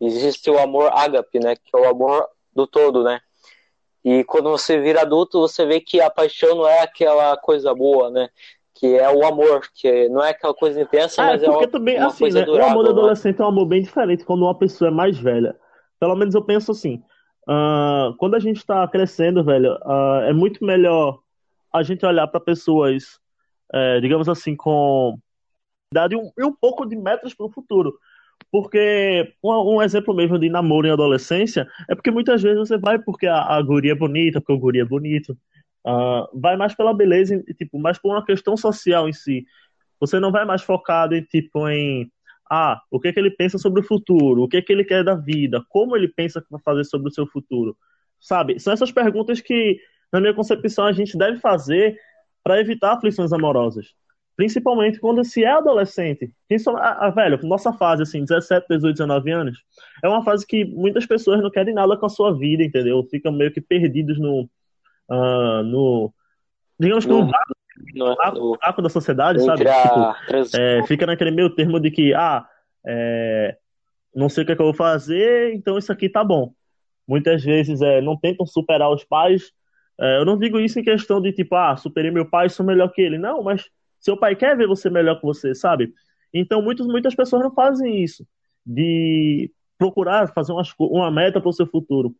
Existe 0.00 0.50
o 0.50 0.58
amor 0.58 0.90
ágape, 0.92 1.38
né? 1.38 1.56
Que 1.56 1.74
é 1.74 1.78
o 1.78 1.88
amor 1.88 2.26
do 2.54 2.66
todo, 2.66 3.02
né? 3.02 3.20
E 4.06 4.22
quando 4.22 4.48
você 4.50 4.80
vira 4.80 5.02
adulto, 5.02 5.40
você 5.40 5.66
vê 5.66 5.80
que 5.80 6.00
a 6.00 6.08
paixão 6.08 6.54
não 6.54 6.68
é 6.68 6.80
aquela 6.80 7.36
coisa 7.38 7.74
boa, 7.74 8.08
né? 8.08 8.28
Que 8.72 8.96
é 8.96 9.12
o 9.12 9.26
amor, 9.26 9.62
que 9.74 10.08
não 10.08 10.22
é 10.22 10.30
aquela 10.30 10.54
coisa 10.54 10.80
intensa, 10.80 11.22
é, 11.22 11.26
mas 11.26 11.42
é 11.42 11.50
uma, 11.50 11.66
também, 11.66 11.98
uma 11.98 12.06
assim, 12.06 12.20
coisa 12.20 12.38
né? 12.38 12.44
durável, 12.44 12.68
O 12.68 12.70
amor 12.70 12.84
do 12.84 12.94
né? 12.94 12.98
adolescente 13.00 13.40
é 13.40 13.44
um 13.44 13.48
amor 13.48 13.66
bem 13.66 13.82
diferente 13.82 14.24
quando 14.24 14.42
uma 14.42 14.56
pessoa 14.56 14.92
é 14.92 14.94
mais 14.94 15.18
velha. 15.18 15.56
Pelo 15.98 16.14
menos 16.14 16.36
eu 16.36 16.42
penso 16.44 16.70
assim. 16.70 17.02
Uh, 17.48 18.14
quando 18.18 18.36
a 18.36 18.38
gente 18.38 18.58
está 18.58 18.86
crescendo, 18.86 19.42
velho, 19.42 19.72
uh, 19.72 20.22
é 20.22 20.32
muito 20.32 20.64
melhor 20.64 21.18
a 21.72 21.82
gente 21.82 22.06
olhar 22.06 22.28
para 22.28 22.38
pessoas, 22.38 23.18
é, 23.74 23.98
digamos 23.98 24.28
assim, 24.28 24.54
com 24.54 25.18
idade 25.92 26.14
e 26.14 26.16
um, 26.16 26.30
um 26.46 26.52
pouco 26.52 26.86
de 26.86 26.94
metas 26.94 27.34
para 27.34 27.46
o 27.46 27.50
futuro. 27.50 27.98
Porque 28.50 29.34
um, 29.42 29.76
um, 29.76 29.82
exemplo 29.82 30.14
mesmo 30.14 30.38
de 30.38 30.48
namoro 30.48 30.86
em 30.86 30.90
adolescência 30.90 31.66
é 31.90 31.94
porque 31.94 32.10
muitas 32.10 32.42
vezes 32.42 32.58
você 32.58 32.78
vai 32.78 32.98
porque 32.98 33.26
a, 33.26 33.42
a 33.42 33.62
guria 33.62 33.92
é 33.92 33.94
bonita, 33.94 34.40
porque 34.40 34.52
o 34.52 34.58
guria 34.58 34.82
é 34.82 34.86
bonito. 34.86 35.36
Uh, 35.86 36.40
vai 36.40 36.56
mais 36.56 36.74
pela 36.74 36.94
beleza, 36.94 37.42
tipo, 37.56 37.78
mais 37.78 37.98
por 37.98 38.12
uma 38.12 38.24
questão 38.24 38.56
social 38.56 39.08
em 39.08 39.12
si. 39.12 39.44
Você 40.00 40.18
não 40.18 40.32
vai 40.32 40.44
mais 40.44 40.62
focado 40.62 41.14
em, 41.14 41.22
tipo, 41.22 41.68
em 41.68 42.10
ah, 42.50 42.80
o 42.90 43.00
que, 43.00 43.08
é 43.08 43.12
que 43.12 43.18
ele 43.18 43.30
pensa 43.30 43.58
sobre 43.58 43.80
o 43.80 43.84
futuro, 43.84 44.42
o 44.42 44.48
que, 44.48 44.56
é 44.58 44.62
que 44.62 44.72
ele 44.72 44.84
quer 44.84 45.02
da 45.02 45.14
vida, 45.14 45.62
como 45.68 45.96
ele 45.96 46.08
pensa 46.08 46.40
que 46.40 46.46
vai 46.50 46.60
fazer 46.60 46.84
sobre 46.84 47.08
o 47.08 47.12
seu 47.12 47.26
futuro. 47.26 47.76
Sabe? 48.20 48.58
São 48.58 48.72
essas 48.72 48.92
perguntas 48.92 49.40
que, 49.40 49.78
na 50.12 50.20
minha 50.20 50.34
concepção, 50.34 50.84
a 50.86 50.92
gente 50.92 51.16
deve 51.18 51.38
fazer 51.40 51.98
para 52.42 52.60
evitar 52.60 52.92
aflições 52.92 53.32
amorosas. 53.32 53.94
Principalmente 54.36 55.00
quando 55.00 55.24
se 55.24 55.44
é 55.44 55.50
adolescente. 55.50 56.30
A, 56.76 57.06
a, 57.06 57.10
velho, 57.10 57.38
nossa 57.44 57.72
fase, 57.72 58.02
assim, 58.02 58.20
17, 58.20 58.66
18, 58.68 58.94
19 58.96 59.30
anos, 59.30 59.58
é 60.04 60.08
uma 60.08 60.22
fase 60.22 60.46
que 60.46 60.64
muitas 60.64 61.06
pessoas 61.06 61.42
não 61.42 61.50
querem 61.50 61.74
nada 61.74 61.96
com 61.96 62.04
a 62.04 62.10
sua 62.10 62.36
vida, 62.36 62.62
entendeu? 62.62 63.02
Ficam 63.10 63.32
meio 63.32 63.50
que 63.50 63.60
perdidos 63.60 64.18
no. 64.18 64.48
Uh, 65.08 65.62
no 65.64 66.14
digamos 66.78 67.06
que 67.06 67.10
no, 67.10 67.30
no, 67.94 68.14
no 68.34 68.58
vácuo 68.60 68.82
da 68.82 68.90
sociedade, 68.90 69.42
sabe? 69.42 69.64
Tipo, 69.64 70.58
é, 70.58 70.82
fica 70.86 71.06
naquele 71.06 71.30
meio 71.30 71.54
termo 71.54 71.80
de 71.80 71.90
que, 71.90 72.12
ah, 72.12 72.46
é, 72.86 73.56
não 74.14 74.28
sei 74.28 74.42
o 74.42 74.46
que, 74.46 74.52
é 74.52 74.56
que 74.56 74.60
eu 74.60 74.66
vou 74.66 74.74
fazer, 74.74 75.54
então 75.54 75.78
isso 75.78 75.90
aqui 75.90 76.10
tá 76.10 76.22
bom. 76.22 76.52
Muitas 77.08 77.42
vezes 77.42 77.80
é, 77.80 78.02
não 78.02 78.18
tentam 78.18 78.44
superar 78.46 78.90
os 78.90 79.04
pais. 79.04 79.52
É, 79.98 80.18
eu 80.18 80.26
não 80.26 80.38
digo 80.38 80.60
isso 80.60 80.78
em 80.78 80.84
questão 80.84 81.22
de 81.22 81.32
tipo, 81.32 81.54
ah, 81.54 81.76
superei 81.76 82.10
meu 82.10 82.28
pai, 82.28 82.50
sou 82.50 82.66
melhor 82.66 82.88
que 82.92 83.00
ele. 83.00 83.16
Não, 83.16 83.42
mas 83.42 83.64
seu 84.00 84.16
pai 84.16 84.36
quer 84.36 84.56
ver 84.56 84.66
você 84.66 84.88
melhor 84.90 85.16
que 85.16 85.26
você, 85.26 85.54
sabe? 85.54 85.92
Então, 86.32 86.62
muitos, 86.62 86.86
muitas 86.86 87.14
pessoas 87.14 87.42
não 87.42 87.54
fazem 87.54 88.02
isso, 88.02 88.26
de 88.64 89.50
procurar 89.78 90.32
fazer 90.32 90.52
uma, 90.52 90.62
uma 90.78 91.10
meta 91.10 91.40
para 91.40 91.48
o 91.48 91.52
seu 91.52 91.66
futuro. 91.66 92.14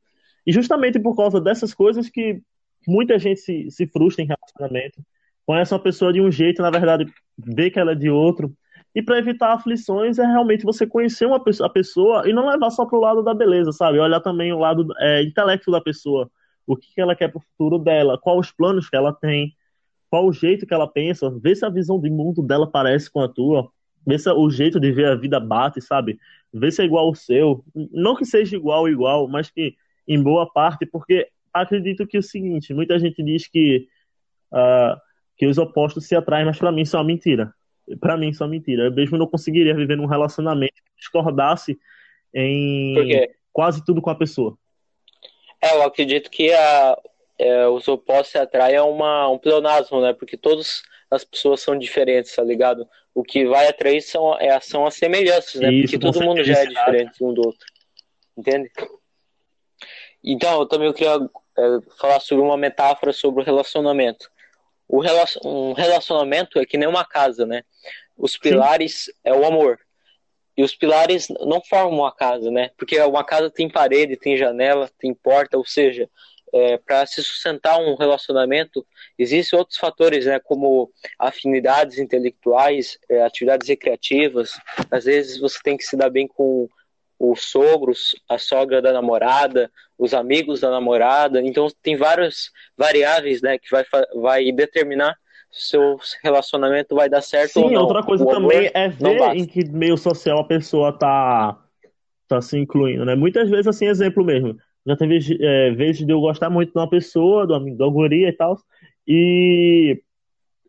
E 0.46 0.52
justamente 0.52 0.98
por 0.98 1.16
causa 1.16 1.40
dessas 1.40 1.74
coisas 1.74 2.08
que 2.08 2.40
muita 2.86 3.18
gente 3.18 3.40
se, 3.40 3.70
se 3.70 3.86
frustra 3.86 4.22
em 4.22 4.28
relacionamento, 4.28 5.02
conhece 5.44 5.74
uma 5.74 5.80
pessoa 5.80 6.12
de 6.12 6.20
um 6.20 6.30
jeito, 6.30 6.62
na 6.62 6.70
verdade, 6.70 7.06
vê 7.36 7.70
que 7.70 7.78
ela 7.78 7.92
é 7.92 7.94
de 7.94 8.08
outro. 8.10 8.54
E 8.94 9.02
para 9.02 9.18
evitar 9.18 9.52
aflições 9.52 10.18
é 10.18 10.26
realmente 10.26 10.64
você 10.64 10.86
conhecer 10.86 11.26
uma 11.26 11.42
pessoa, 11.42 11.66
a 11.66 11.70
pessoa 11.70 12.28
e 12.28 12.32
não 12.32 12.48
levar 12.48 12.70
só 12.70 12.86
para 12.86 12.96
o 12.98 13.00
lado 13.00 13.22
da 13.22 13.34
beleza, 13.34 13.70
sabe? 13.72 13.98
Olhar 13.98 14.20
também 14.20 14.52
o 14.52 14.58
lado 14.58 14.86
é, 14.98 15.22
intelecto 15.22 15.70
da 15.70 15.80
pessoa, 15.80 16.30
o 16.66 16.76
que 16.76 17.00
ela 17.00 17.14
quer 17.14 17.28
para 17.28 17.38
o 17.38 17.42
futuro 17.42 17.78
dela, 17.78 18.18
quais 18.18 18.38
os 18.40 18.52
planos 18.52 18.88
que 18.88 18.96
ela 18.96 19.12
tem, 19.12 19.52
qual 20.10 20.26
o 20.26 20.32
jeito 20.32 20.66
que 20.66 20.74
ela 20.74 20.86
pensa, 20.86 21.30
vê 21.30 21.54
se 21.54 21.64
a 21.64 21.68
visão 21.68 22.00
de 22.00 22.10
mundo 22.10 22.42
dela 22.42 22.70
parece 22.70 23.10
com 23.10 23.20
a 23.20 23.28
tua, 23.28 23.70
vê 24.06 24.18
se 24.18 24.30
o 24.30 24.50
jeito 24.50 24.78
de 24.78 24.92
ver 24.92 25.06
a 25.06 25.14
vida 25.14 25.40
bate, 25.40 25.80
sabe? 25.80 26.18
Vê 26.52 26.70
se 26.70 26.82
é 26.82 26.84
igual 26.84 27.06
ao 27.06 27.14
seu. 27.14 27.64
Não 27.74 28.14
que 28.14 28.24
seja 28.24 28.56
igual, 28.56 28.88
igual, 28.88 29.28
mas 29.28 29.50
que 29.50 29.74
em 30.06 30.22
boa 30.22 30.50
parte, 30.50 30.86
porque 30.86 31.28
acredito 31.52 32.06
que 32.06 32.16
é 32.16 32.20
o 32.20 32.22
seguinte, 32.22 32.72
muita 32.72 32.98
gente 32.98 33.22
diz 33.22 33.48
que, 33.48 33.88
uh, 34.52 34.96
que 35.36 35.46
os 35.46 35.58
opostos 35.58 36.06
se 36.06 36.14
atraem, 36.14 36.46
mas 36.46 36.58
para 36.58 36.70
mim 36.70 36.82
isso 36.82 36.96
é 36.96 37.00
uma 37.00 37.06
mentira. 37.06 37.52
Para 38.00 38.16
mim 38.16 38.28
isso 38.28 38.42
é 38.42 38.46
uma 38.46 38.52
mentira. 38.52 38.84
Eu 38.84 38.92
mesmo 38.92 39.18
não 39.18 39.26
conseguiria 39.26 39.74
viver 39.74 39.96
num 39.96 40.06
relacionamento 40.06 40.74
que 40.74 40.96
discordasse 40.98 41.78
em 42.32 43.28
quase 43.52 43.84
tudo 43.84 44.02
com 44.02 44.10
a 44.10 44.14
pessoa. 44.14 44.56
É, 45.62 45.74
eu 45.74 45.82
acredito 45.82 46.30
que 46.30 46.52
a, 46.52 46.98
é, 47.38 47.66
os 47.66 47.86
opostos 47.88 48.32
se 48.32 48.38
atraem 48.38 48.76
é 48.76 48.82
uma, 48.82 49.28
um 49.28 49.38
pleonasmo, 49.38 50.00
né? 50.00 50.12
Porque 50.12 50.36
todas 50.36 50.82
as 51.10 51.24
pessoas 51.24 51.60
são 51.60 51.78
diferentes, 51.78 52.34
tá 52.34 52.42
ligado? 52.42 52.88
O 53.14 53.22
que 53.22 53.46
vai 53.46 53.68
atrair 53.68 54.00
são, 54.02 54.38
é, 54.38 54.58
são 54.60 54.86
as 54.86 54.94
semelhanças, 54.94 55.60
né? 55.60 55.72
Isso, 55.72 55.92
Porque 55.92 55.98
todo 55.98 56.24
mundo 56.24 56.42
já 56.42 56.58
é 56.58 56.66
diferente 56.66 57.22
um 57.22 57.32
do 57.32 57.46
outro. 57.46 57.66
Entende? 58.36 58.70
Então, 60.22 60.60
eu 60.60 60.66
também 60.66 60.92
queria 60.92 61.16
é, 61.58 61.62
falar 61.98 62.20
sobre 62.20 62.44
uma 62.44 62.56
metáfora 62.56 63.12
sobre 63.12 63.42
o 63.42 63.44
relacionamento. 63.44 64.30
O 64.88 65.00
relacion, 65.00 65.40
um 65.44 65.72
relacionamento 65.72 66.58
é 66.58 66.66
que 66.66 66.76
nem 66.76 66.88
uma 66.88 67.04
casa, 67.04 67.46
né? 67.46 67.62
Os 68.16 68.36
pilares 68.36 69.04
Sim. 69.04 69.12
é 69.24 69.32
o 69.32 69.44
amor. 69.44 69.78
E 70.56 70.62
os 70.62 70.74
pilares 70.74 71.28
não 71.40 71.60
formam 71.62 72.00
uma 72.00 72.12
casa, 72.12 72.50
né? 72.50 72.70
Porque 72.78 72.98
uma 73.00 73.22
casa 73.22 73.50
tem 73.50 73.68
parede, 73.68 74.16
tem 74.16 74.36
janela, 74.36 74.90
tem 74.98 75.12
porta, 75.12 75.58
ou 75.58 75.66
seja, 75.66 76.08
é, 76.56 76.78
para 76.78 77.04
se 77.06 77.22
sustentar 77.22 77.78
um 77.78 77.94
relacionamento, 77.94 78.86
existem 79.18 79.58
outros 79.58 79.78
fatores, 79.78 80.26
né, 80.26 80.40
como 80.40 80.90
afinidades 81.18 81.98
intelectuais, 81.98 82.98
é, 83.08 83.22
atividades 83.22 83.68
recreativas. 83.68 84.52
Às 84.90 85.04
vezes 85.04 85.38
você 85.38 85.58
tem 85.62 85.76
que 85.76 85.84
se 85.84 85.96
dar 85.96 86.10
bem 86.10 86.26
com 86.26 86.68
os 87.18 87.50
sogros, 87.50 88.14
a 88.28 88.38
sogra 88.38 88.82
da 88.82 88.92
namorada, 88.92 89.70
os 89.98 90.12
amigos 90.12 90.60
da 90.60 90.70
namorada. 90.70 91.40
Então 91.40 91.68
tem 91.82 91.96
várias 91.96 92.50
variáveis, 92.76 93.42
né, 93.42 93.58
que 93.58 93.70
vai, 93.70 93.84
vai 94.14 94.52
determinar 94.52 95.16
se 95.50 95.76
o 95.76 95.98
relacionamento 96.22 96.94
vai 96.94 97.08
dar 97.08 97.22
certo 97.22 97.52
Sim, 97.52 97.64
ou 97.64 97.70
não. 97.70 97.82
outra 97.82 98.02
coisa 98.02 98.26
também 98.26 98.70
é 98.74 98.88
ver 98.88 99.36
em 99.36 99.46
que 99.46 99.64
meio 99.70 99.96
social 99.96 100.38
a 100.38 100.44
pessoa 100.44 100.92
tá 100.92 101.58
tá 102.28 102.42
se 102.42 102.58
incluindo, 102.58 103.04
né? 103.04 103.14
Muitas 103.14 103.48
vezes 103.48 103.68
assim, 103.68 103.86
exemplo 103.86 104.24
mesmo. 104.24 104.56
Já 104.86 104.96
teve 104.96 105.18
é, 105.40 105.70
vezes 105.72 106.06
de 106.06 106.12
eu 106.12 106.20
gostar 106.20 106.48
muito 106.48 106.72
de 106.72 106.78
uma 106.78 106.88
pessoa, 106.88 107.46
do 107.46 107.54
amigo 107.54 107.90
guria 107.90 108.28
e 108.28 108.32
tal, 108.32 108.56
e 109.06 110.00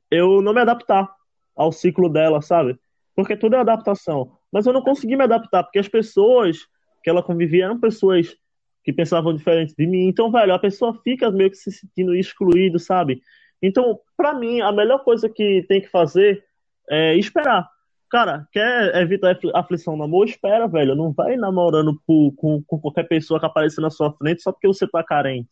eu 0.10 0.42
não 0.42 0.54
me 0.54 0.62
adaptar 0.62 1.10
ao 1.56 1.72
ciclo 1.72 2.10
dela, 2.10 2.42
sabe? 2.42 2.78
Porque 3.16 3.36
tudo 3.36 3.56
é 3.56 3.60
adaptação. 3.60 4.32
Mas 4.52 4.66
eu 4.66 4.74
não 4.74 4.82
consegui 4.82 5.16
me 5.16 5.24
adaptar, 5.24 5.64
porque 5.64 5.80
as 5.80 5.88
pessoas 5.88 6.58
que 7.04 7.10
ela 7.10 7.24
convivia 7.24 7.66
eram 7.66 7.80
pessoas 7.80 8.36
que 8.84 8.94
pensavam 8.94 9.36
diferente 9.36 9.76
de 9.78 9.86
mim. 9.86 10.08
Então, 10.08 10.32
velho, 10.32 10.54
a 10.54 10.60
pessoa 10.60 10.94
fica 11.04 11.30
meio 11.30 11.50
que 11.50 11.58
se 11.58 11.72
sentindo 11.72 12.16
excluído, 12.16 12.80
sabe? 12.80 13.22
Então, 13.62 14.00
para 14.16 14.34
mim, 14.34 14.62
a 14.62 14.72
melhor 14.72 15.04
coisa 15.04 15.30
que 15.30 15.66
tem 15.68 15.82
que 15.82 15.90
fazer 15.90 16.44
é 16.90 17.16
esperar. 17.16 17.68
Cara, 18.10 18.48
quer 18.52 18.96
evitar 19.02 19.38
aflição 19.54 19.98
no 19.98 20.04
amor? 20.04 20.26
Espera, 20.26 20.68
velho. 20.68 20.96
Não 20.96 21.12
vai 21.12 21.36
namorando 21.36 22.00
por, 22.06 22.32
com, 22.34 22.64
com 22.64 22.80
qualquer 22.80 23.04
pessoa 23.04 23.40
que 23.40 23.46
apareça 23.46 23.82
na 23.82 23.90
sua 23.90 24.14
frente 24.14 24.42
só 24.42 24.52
porque 24.52 24.68
você 24.68 24.88
tá 24.88 25.04
carente. 25.04 25.50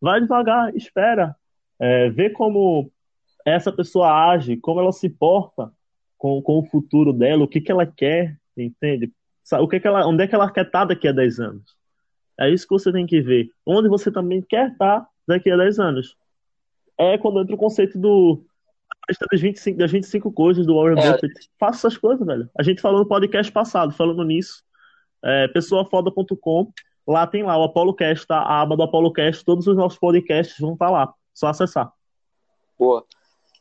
Vai 0.00 0.20
devagar, 0.20 0.74
espera. 0.74 1.36
É, 1.78 2.10
vê 2.10 2.30
como 2.30 2.90
essa 3.44 3.70
pessoa 3.70 4.30
age, 4.30 4.56
como 4.56 4.80
ela 4.80 4.92
se 4.92 5.08
porta 5.08 5.72
com, 6.18 6.40
com 6.42 6.58
o 6.58 6.64
futuro 6.64 7.12
dela, 7.12 7.44
o 7.44 7.48
que, 7.48 7.60
que 7.60 7.70
ela 7.70 7.86
quer, 7.86 8.36
entende? 8.56 9.12
O 9.52 9.68
que, 9.68 9.78
que 9.78 9.86
ela, 9.86 10.06
onde 10.06 10.24
é 10.24 10.26
que 10.26 10.34
ela 10.34 10.50
quer 10.50 10.66
estar 10.66 10.86
daqui 10.86 11.06
a 11.06 11.12
10 11.12 11.38
anos? 11.38 11.76
É 12.40 12.50
isso 12.50 12.66
que 12.66 12.74
você 12.74 12.90
tem 12.90 13.06
que 13.06 13.20
ver. 13.20 13.50
Onde 13.64 13.88
você 13.88 14.10
também 14.10 14.42
quer 14.42 14.72
estar 14.72 15.06
daqui 15.28 15.50
a 15.50 15.56
10 15.56 15.78
anos. 15.78 16.16
É 16.98 17.18
quando 17.18 17.40
entra 17.40 17.54
o 17.54 17.58
conceito 17.58 17.98
do 17.98 18.44
das 19.30 19.40
25, 19.40 19.78
das 19.78 19.90
25 19.90 20.32
coisas 20.32 20.66
do 20.66 20.76
Warren 20.76 20.98
é. 20.98 21.12
Buffett. 21.12 21.50
Faça 21.58 21.86
essas 21.86 21.98
coisas, 21.98 22.26
velho. 22.26 22.48
A 22.58 22.62
gente 22.62 22.80
falou 22.80 23.00
no 23.00 23.08
podcast 23.08 23.50
passado, 23.52 23.92
falando 23.92 24.24
nisso. 24.24 24.62
É, 25.22 25.48
pessoafoda.com. 25.48 26.72
Lá 27.06 27.26
tem 27.26 27.42
lá 27.42 27.58
o 27.58 27.64
ApoloCast, 27.64 28.26
tá? 28.26 28.38
A 28.38 28.62
aba 28.62 28.76
do 28.76 28.82
ApoloCast, 28.82 29.44
todos 29.44 29.66
os 29.66 29.76
nossos 29.76 29.98
podcasts 29.98 30.58
vão 30.58 30.72
estar 30.72 30.86
tá 30.86 30.92
lá. 30.92 31.14
Só 31.34 31.48
acessar. 31.48 31.92
Boa. 32.78 33.04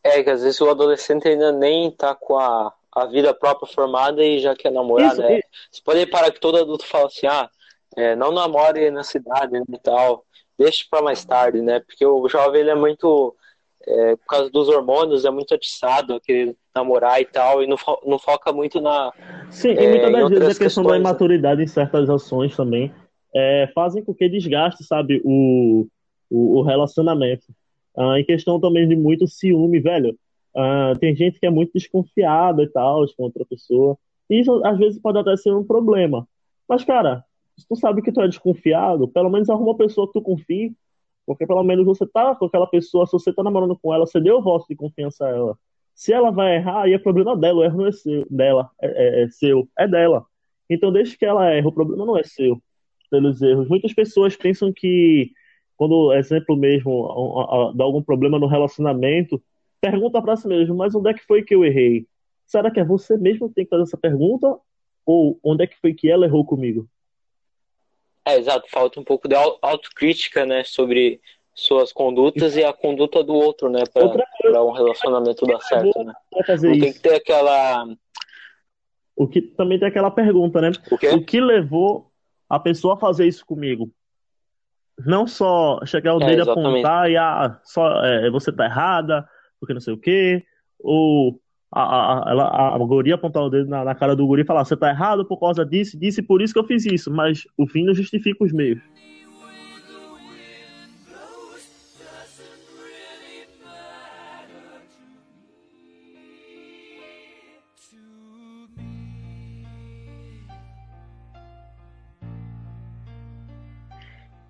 É 0.04 0.24
que 0.24 0.30
às 0.30 0.44
vezes 0.44 0.60
o 0.62 0.70
adolescente 0.70 1.28
ainda 1.28 1.52
nem 1.52 1.92
tá 1.92 2.14
com 2.14 2.38
a, 2.38 2.74
a 2.92 3.06
vida 3.06 3.34
própria 3.34 3.72
formada 3.74 4.24
e 4.24 4.40
já 4.40 4.56
quer 4.56 4.72
namorar, 4.72 5.14
Isso, 5.14 5.22
né? 5.22 5.40
E... 5.40 5.44
Você 5.72 5.82
pode 5.84 6.00
reparar 6.00 6.32
que 6.32 6.40
todo 6.40 6.58
adulto 6.58 6.86
fala 6.86 7.08
assim, 7.08 7.28
ah, 7.28 7.50
é, 7.96 8.16
não 8.16 8.32
namore 8.32 8.90
na 8.92 9.04
cidade 9.04 9.54
né, 9.54 9.64
e 9.68 9.80
tal, 9.80 10.26
deixe 10.58 10.86
para 10.90 11.02
mais 11.02 11.24
tarde, 11.24 11.62
né? 11.62 11.80
Porque 11.80 12.06
o 12.06 12.28
jovem 12.28 12.62
ele 12.62 12.70
é 12.70 12.76
muito, 12.76 13.36
é, 13.88 14.16
por 14.16 14.26
causa 14.26 14.50
dos 14.50 14.70
hormônios, 14.70 15.26
é 15.26 15.32
muito 15.32 15.54
atiçado 15.54 16.16
a 16.16 16.20
querer 16.20 16.56
namorar 16.76 17.22
e 17.22 17.26
tal, 17.26 17.64
e 17.64 17.68
não, 17.68 17.78
fo 17.78 18.00
não 18.06 18.18
foca 18.18 18.52
muito 18.52 18.82
na. 18.82 19.12
Sim, 19.50 19.70
e 19.70 19.88
muitas 19.88 20.10
é, 20.10 20.12
das 20.12 20.30
vezes 20.30 20.56
a 20.56 20.64
questão 20.64 20.84
da 20.84 20.92
né? 20.92 21.00
imaturidade 21.00 21.64
em 21.64 21.68
certas 21.68 22.10
ações 22.10 22.56
também 22.56 22.94
é, 23.34 23.68
fazem 23.74 24.04
com 24.04 24.14
que 24.14 24.30
desgaste, 24.30 24.84
sabe, 24.84 25.22
o, 25.26 25.88
o, 26.30 26.60
o 26.60 26.62
relacionamento. 26.62 27.46
Ah, 27.98 28.20
em 28.20 28.26
questão 28.26 28.60
também 28.60 28.88
de 28.88 28.96
muito 28.96 29.28
ciúme, 29.28 29.80
velho. 29.80 30.18
Ah, 30.56 30.94
tem 31.00 31.16
gente 31.16 31.40
que 31.40 31.46
é 31.46 31.50
muito 31.50 31.72
desconfiada 31.74 32.64
e 32.64 32.68
tal 32.68 33.06
com 33.18 33.24
outra 33.24 33.46
pessoa. 33.46 33.98
E 34.30 34.40
isso 34.40 34.62
às 34.66 34.78
vezes 34.78 35.00
pode 35.00 35.18
até 35.18 35.36
ser 35.36 35.54
um 35.54 35.64
problema. 35.64 36.28
Mas, 36.68 36.84
cara, 36.84 37.24
se 37.58 37.68
tu 37.68 37.76
sabe 37.76 38.02
que 38.02 38.12
tu 38.12 38.22
é 38.22 38.28
desconfiado, 38.28 39.08
pelo 39.08 39.30
menos 39.30 39.50
arruma 39.50 39.72
uma 39.72 39.78
pessoa 39.78 40.08
que 40.08 40.14
tu 40.14 40.22
confie, 40.22 40.74
porque 41.26 41.46
pelo 41.48 41.64
menos 41.64 41.86
você 41.86 42.06
tá 42.06 42.36
com 42.36 42.46
aquela 42.46 42.68
pessoa, 42.68 43.06
se 43.06 43.14
você 43.14 43.34
tá 43.34 43.44
namorando 43.44 43.78
com 43.78 43.94
ela, 43.94 44.06
você 44.06 44.20
deu 44.20 44.38
o 44.38 44.42
voto 44.42 44.66
de 44.68 44.76
confiança 44.76 45.26
a 45.26 45.30
ela. 45.30 45.58
Se 45.96 46.12
ela 46.12 46.32
vai 46.32 46.56
errar, 46.56 46.84
aí 46.84 46.94
é 46.94 46.98
problema 46.98 47.38
dela, 47.38 47.60
o 47.60 47.64
erro 47.64 47.78
não 47.78 47.88
é 47.88 47.92
seu, 47.92 48.26
dela, 48.30 48.70
é, 48.82 48.88
é, 48.88 49.24
é 49.24 49.30
seu, 49.30 49.68
é 49.78 49.88
dela. 49.88 50.26
Então 50.70 50.92
deixa 50.92 51.18
que 51.18 51.26
ela 51.26 51.52
erre, 51.54 51.68
o 51.68 51.72
problema 51.72 52.06
não 52.06 52.18
é 52.18 52.24
seu, 52.24 52.62
pelos 53.12 53.42
erros. 53.42 53.68
Muitas 53.70 53.94
pessoas 53.94 54.36
pensam 54.36 54.74
que, 54.74 55.32
quando, 55.78 56.14
exemplo 56.14 56.58
mesmo, 56.58 57.72
dá 57.76 57.84
algum 57.84 58.02
problema 58.02 58.40
no 58.40 58.48
relacionamento, 58.48 59.42
pergunta 59.80 60.22
para 60.22 60.36
si 60.36 60.48
mesmo, 60.48 60.76
mas 60.76 60.96
onde 60.96 61.10
é 61.10 61.14
que 61.14 61.26
foi 61.26 61.44
que 61.44 61.54
eu 61.54 61.64
errei? 61.64 62.08
Será 62.46 62.72
que 62.72 62.80
é 62.80 62.84
você 62.84 63.18
mesmo 63.18 63.50
que 63.50 63.56
tem 63.56 63.66
que 63.66 63.70
fazer 63.70 63.84
essa 63.84 63.98
pergunta? 63.98 64.58
Ou 65.06 65.40
onde 65.44 65.64
é 65.64 65.68
que 65.68 65.80
foi 65.80 65.94
que 65.94 66.10
ela 66.10 66.26
errou 66.26 66.46
comigo? 66.46 66.88
É, 68.26 68.38
exato. 68.38 68.70
Falta 68.70 69.00
um 69.00 69.04
pouco 69.04 69.28
de 69.28 69.36
autocrítica, 69.36 70.46
né, 70.46 70.64
sobre 70.64 71.20
suas 71.54 71.94
condutas 71.94 72.56
e 72.56 72.64
a 72.64 72.74
conduta 72.74 73.24
do 73.24 73.34
outro, 73.34 73.70
né, 73.70 73.84
para 73.94 74.64
um 74.64 74.72
relacionamento 74.72 75.46
dar 75.46 75.60
certo, 75.62 76.04
né? 76.04 76.14
Não 76.32 76.80
tem 76.80 76.94
que 76.94 77.00
ter 77.00 77.16
aquela... 77.16 77.86
O 79.16 79.28
que 79.28 79.42
também 79.42 79.78
tem 79.78 79.88
aquela 79.88 80.10
pergunta, 80.10 80.60
né? 80.60 80.72
O, 80.90 81.18
o 81.18 81.24
que 81.24 81.40
levou 81.40 82.12
a 82.50 82.60
pessoa 82.60 82.96
a 82.96 82.98
fazer 82.98 83.28
isso 83.28 83.46
comigo? 83.46 83.92
Não 85.06 85.28
só 85.28 85.80
chegar 85.86 86.16
o 86.16 86.24
é, 86.24 86.26
dedo 86.28 86.50
apontar 86.50 87.10
e 87.10 87.18
ah, 87.18 87.60
só 87.64 88.04
é, 88.04 88.30
você 88.32 88.52
tá 88.52 88.66
errada, 88.66 89.28
porque 89.60 89.74
não 89.74 89.82
sei 89.82 89.94
o 89.94 90.00
quê, 90.00 90.44
ou 90.80 91.40
a, 91.74 92.30
a, 92.30 92.32
ela, 92.32 92.76
a 92.76 92.78
guria 92.80 93.16
apontar 93.16 93.44
o 93.44 93.50
dedo 93.50 93.70
na, 93.70 93.84
na, 93.84 93.96
cara 93.96 94.16
do 94.16 94.26
guri 94.28 94.44
e 94.44 94.46
falar: 94.46 94.64
você 94.64 94.78
tá 94.78 94.90
errado 94.90 95.26
por 95.26 95.40
causa 95.40 95.66
disso, 95.66 95.98
disse 95.98 96.22
por 96.22 96.42
isso 96.42 96.54
que 96.54 96.60
eu 96.60 96.68
fiz 96.68 96.86
isso. 96.86 97.12
Mas 97.12 97.46
o 97.58 97.68
fim 97.68 97.84
não 97.84 97.94
justifica 97.94 98.44
os 98.44 98.54
meios. 98.54 98.82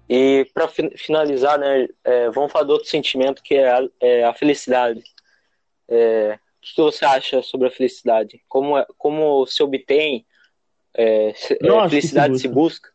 E 0.10 0.46
para 0.54 0.68
finalizar, 0.68 1.58
né, 1.58 1.88
é, 2.04 2.30
vamos 2.30 2.52
falar 2.52 2.66
do 2.66 2.74
outro 2.74 2.88
sentimento 2.88 3.42
que 3.42 3.56
é 3.56 3.72
a, 3.72 3.90
é 4.00 4.24
a 4.24 4.34
felicidade. 4.34 5.02
É, 5.90 6.38
que, 6.64 6.76
que 6.76 6.82
você 6.82 7.06
acha 7.06 7.42
sobre 7.42 7.68
a 7.68 7.72
felicidade? 7.72 8.42
Como, 8.48 8.78
é, 8.78 8.86
como 8.98 9.46
se 9.46 9.62
obtém? 9.62 10.26
É, 10.94 11.34
se, 11.36 11.54
é, 11.54 11.90
felicidade 11.90 12.36
se, 12.36 12.42
se 12.42 12.48
busca? 12.48 12.90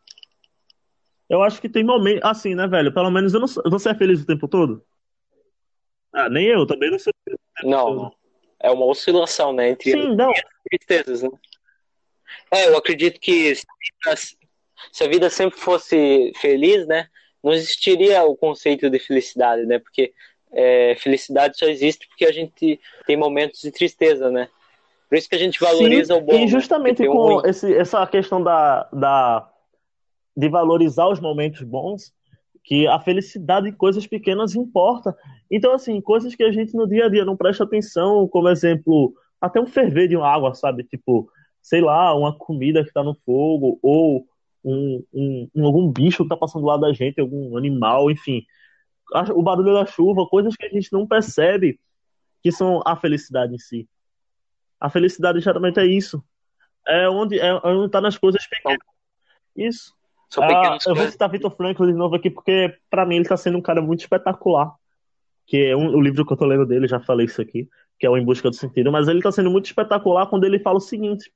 Eu 1.29 1.43
acho 1.43 1.61
que 1.61 1.69
tem 1.69 1.85
momentos. 1.85 2.23
Assim, 2.25 2.55
né, 2.55 2.67
velho? 2.67 2.93
Pelo 2.93 3.11
menos 3.11 3.35
eu 3.35 3.41
não 3.41 3.49
Você 3.71 3.91
é 3.91 3.95
feliz 3.95 4.23
o 4.23 4.27
tempo 4.27 4.49
todo? 4.49 4.85
Ah, 6.13 6.29
nem 6.29 6.47
eu, 6.47 6.67
também 6.67 6.91
não 6.91 6.99
sou 6.99 7.13
feliz. 7.25 7.39
Não, 7.63 8.13
é 8.61 8.71
uma 8.71 8.87
oscilação, 8.87 9.53
né? 9.53 9.69
Entre 9.69 9.93
Sim, 9.93 10.17
não. 10.17 10.33
tristezas, 10.71 11.23
né? 11.23 11.31
É, 12.51 12.69
eu 12.69 12.77
acredito 12.77 13.21
que 13.21 13.55
se 13.55 15.05
a 15.05 15.09
vida 15.09 15.29
sempre 15.29 15.59
fosse 15.59 16.33
feliz, 16.41 16.87
né? 16.87 17.09
Não 17.43 17.53
existiria 17.53 18.25
o 18.25 18.37
conceito 18.37 18.89
de 18.89 18.99
felicidade, 18.99 19.67
né? 19.67 19.79
Porque 19.79 20.13
é, 20.53 20.97
felicidade 20.97 21.59
só 21.59 21.67
existe 21.67 22.09
porque 22.09 22.25
a 22.25 22.33
gente 22.33 22.81
tem 23.07 23.17
momentos 23.17 23.61
de 23.61 23.71
tristeza, 23.71 24.31
né? 24.31 24.49
Por 25.09 25.17
isso 25.17 25.29
que 25.29 25.37
a 25.37 25.39
gente 25.39 25.59
valoriza 25.59 26.15
Sim, 26.15 26.21
o 26.21 26.25
bom. 26.25 26.35
E 26.35 26.41
né? 26.41 26.47
justamente 26.47 27.03
né? 27.03 27.09
com 27.09 27.47
esse, 27.47 27.73
essa 27.75 28.07
questão 28.07 28.43
da, 28.43 28.89
da, 28.93 29.49
de 30.37 30.49
valorizar 30.49 31.09
os 31.09 31.21
momentos 31.21 31.63
bons, 31.63 32.13
que 32.63 32.87
a 32.87 33.01
felicidade 33.01 33.69
em 33.69 33.73
coisas 33.73 34.07
pequenas 34.07 34.55
importa. 34.55 35.17
Então, 35.51 35.73
assim, 35.73 36.01
coisas 36.01 36.35
que 36.35 36.43
a 36.43 36.53
gente 36.53 36.75
no 36.75 36.87
dia 36.87 37.07
a 37.07 37.09
dia 37.09 37.25
não 37.25 37.37
presta 37.37 37.65
atenção, 37.65 38.29
como 38.29 38.49
exemplo, 38.49 39.15
até 39.41 39.59
um 39.59 39.67
ferver 39.67 40.09
de 40.09 40.17
uma 40.17 40.29
água, 40.29 40.55
sabe? 40.55 40.85
Tipo, 40.85 41.31
sei 41.63 41.81
lá, 41.81 42.15
uma 42.15 42.37
comida 42.37 42.85
que 42.85 42.93
tá 42.93 43.03
no 43.03 43.15
fogo, 43.25 43.79
ou 43.83 44.27
um, 44.63 45.03
um, 45.15 45.49
um 45.55 45.67
algum 45.67 45.91
bicho 45.91 46.23
que 46.23 46.29
tá 46.29 46.37
passando 46.37 46.63
do 46.63 46.69
lado 46.69 46.81
da 46.81 46.93
gente, 46.93 47.19
algum 47.19 47.57
animal, 47.57 48.11
enfim 48.11 48.45
o 49.35 49.43
barulho 49.43 49.75
da 49.75 49.87
chuva, 49.87 50.27
coisas 50.27 50.55
que 50.57 50.67
a 50.67 50.69
gente 50.69 50.93
não 50.93 51.07
percebe 51.07 51.81
que 52.43 52.53
são 52.53 52.83
a 52.85 52.97
felicidade 52.97 53.55
em 53.55 53.59
si. 53.59 53.89
A 54.81 54.89
felicidade 54.89 55.41
geralmente 55.41 55.81
é 55.81 55.87
isso. 55.87 56.23
É 56.87 57.09
onde 57.09 57.39
é, 57.39 57.49
é 57.49 57.67
onde 57.67 57.91
tá 57.91 58.01
nas 58.01 58.17
coisas 58.17 58.47
pequenas. 58.47 58.79
Isso. 59.57 59.93
Ah, 60.37 60.77
eu 60.87 60.95
vou 60.95 61.09
citar 61.09 61.31
Victor 61.31 61.51
Frankl 61.57 61.87
de 61.87 61.93
novo 61.93 62.15
aqui 62.15 62.31
porque 62.31 62.77
para 62.91 63.07
mim 63.07 63.17
ele 63.17 63.25
tá 63.25 63.37
sendo 63.37 63.59
um 63.59 63.63
cara 63.63 63.81
muito 63.81 64.01
espetacular. 64.01 64.75
Que 65.47 65.67
é 65.67 65.77
um, 65.77 65.97
o 65.97 66.01
livro 66.01 66.27
que 66.27 66.33
eu 66.33 66.37
tô 66.37 66.45
lendo 66.45 66.67
dele, 66.67 66.87
já 66.87 67.01
falei 67.01 67.25
isso 67.25 67.41
aqui, 67.41 67.67
que 67.99 68.07
é 68.07 68.11
o 68.11 68.17
Em 68.17 68.25
Busca 68.25 68.51
do 68.51 68.57
Sentido, 68.57 68.93
mas 68.93 69.09
ele 69.09 69.23
tá 69.23 69.33
sendo 69.33 69.51
muito 69.51 69.65
espetacular 69.65 70.27
quando 70.27 70.45
ele 70.45 70.59
fala 70.59 70.77
o 70.77 70.81
seguinte, 70.81 71.33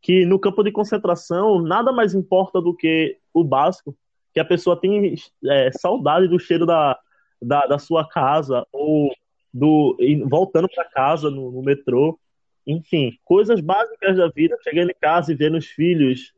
que 0.00 0.24
no 0.24 0.38
campo 0.38 0.62
de 0.62 0.70
concentração 0.70 1.60
nada 1.60 1.92
mais 1.92 2.14
importa 2.14 2.60
do 2.60 2.74
que 2.74 3.18
o 3.34 3.42
básico, 3.42 3.96
a 4.40 4.44
pessoa 4.44 4.80
tem 4.80 5.14
é, 5.46 5.70
saudade 5.72 6.28
do 6.28 6.38
cheiro 6.38 6.66
da, 6.66 6.98
da, 7.40 7.66
da, 7.66 7.78
sua 7.78 8.06
casa 8.06 8.66
ou 8.72 9.12
do 9.52 9.96
voltando 10.26 10.68
para 10.68 10.84
casa 10.84 11.30
no, 11.30 11.50
no, 11.50 11.62
metrô, 11.62 12.18
enfim, 12.66 13.12
coisas 13.24 13.60
básicas 13.60 14.16
da 14.16 14.28
vida, 14.28 14.56
chegando 14.62 14.90
em 14.90 14.96
casa 15.00 15.32
e 15.32 15.34
vendo 15.34 15.56
os 15.56 15.66
filhos. 15.66 16.32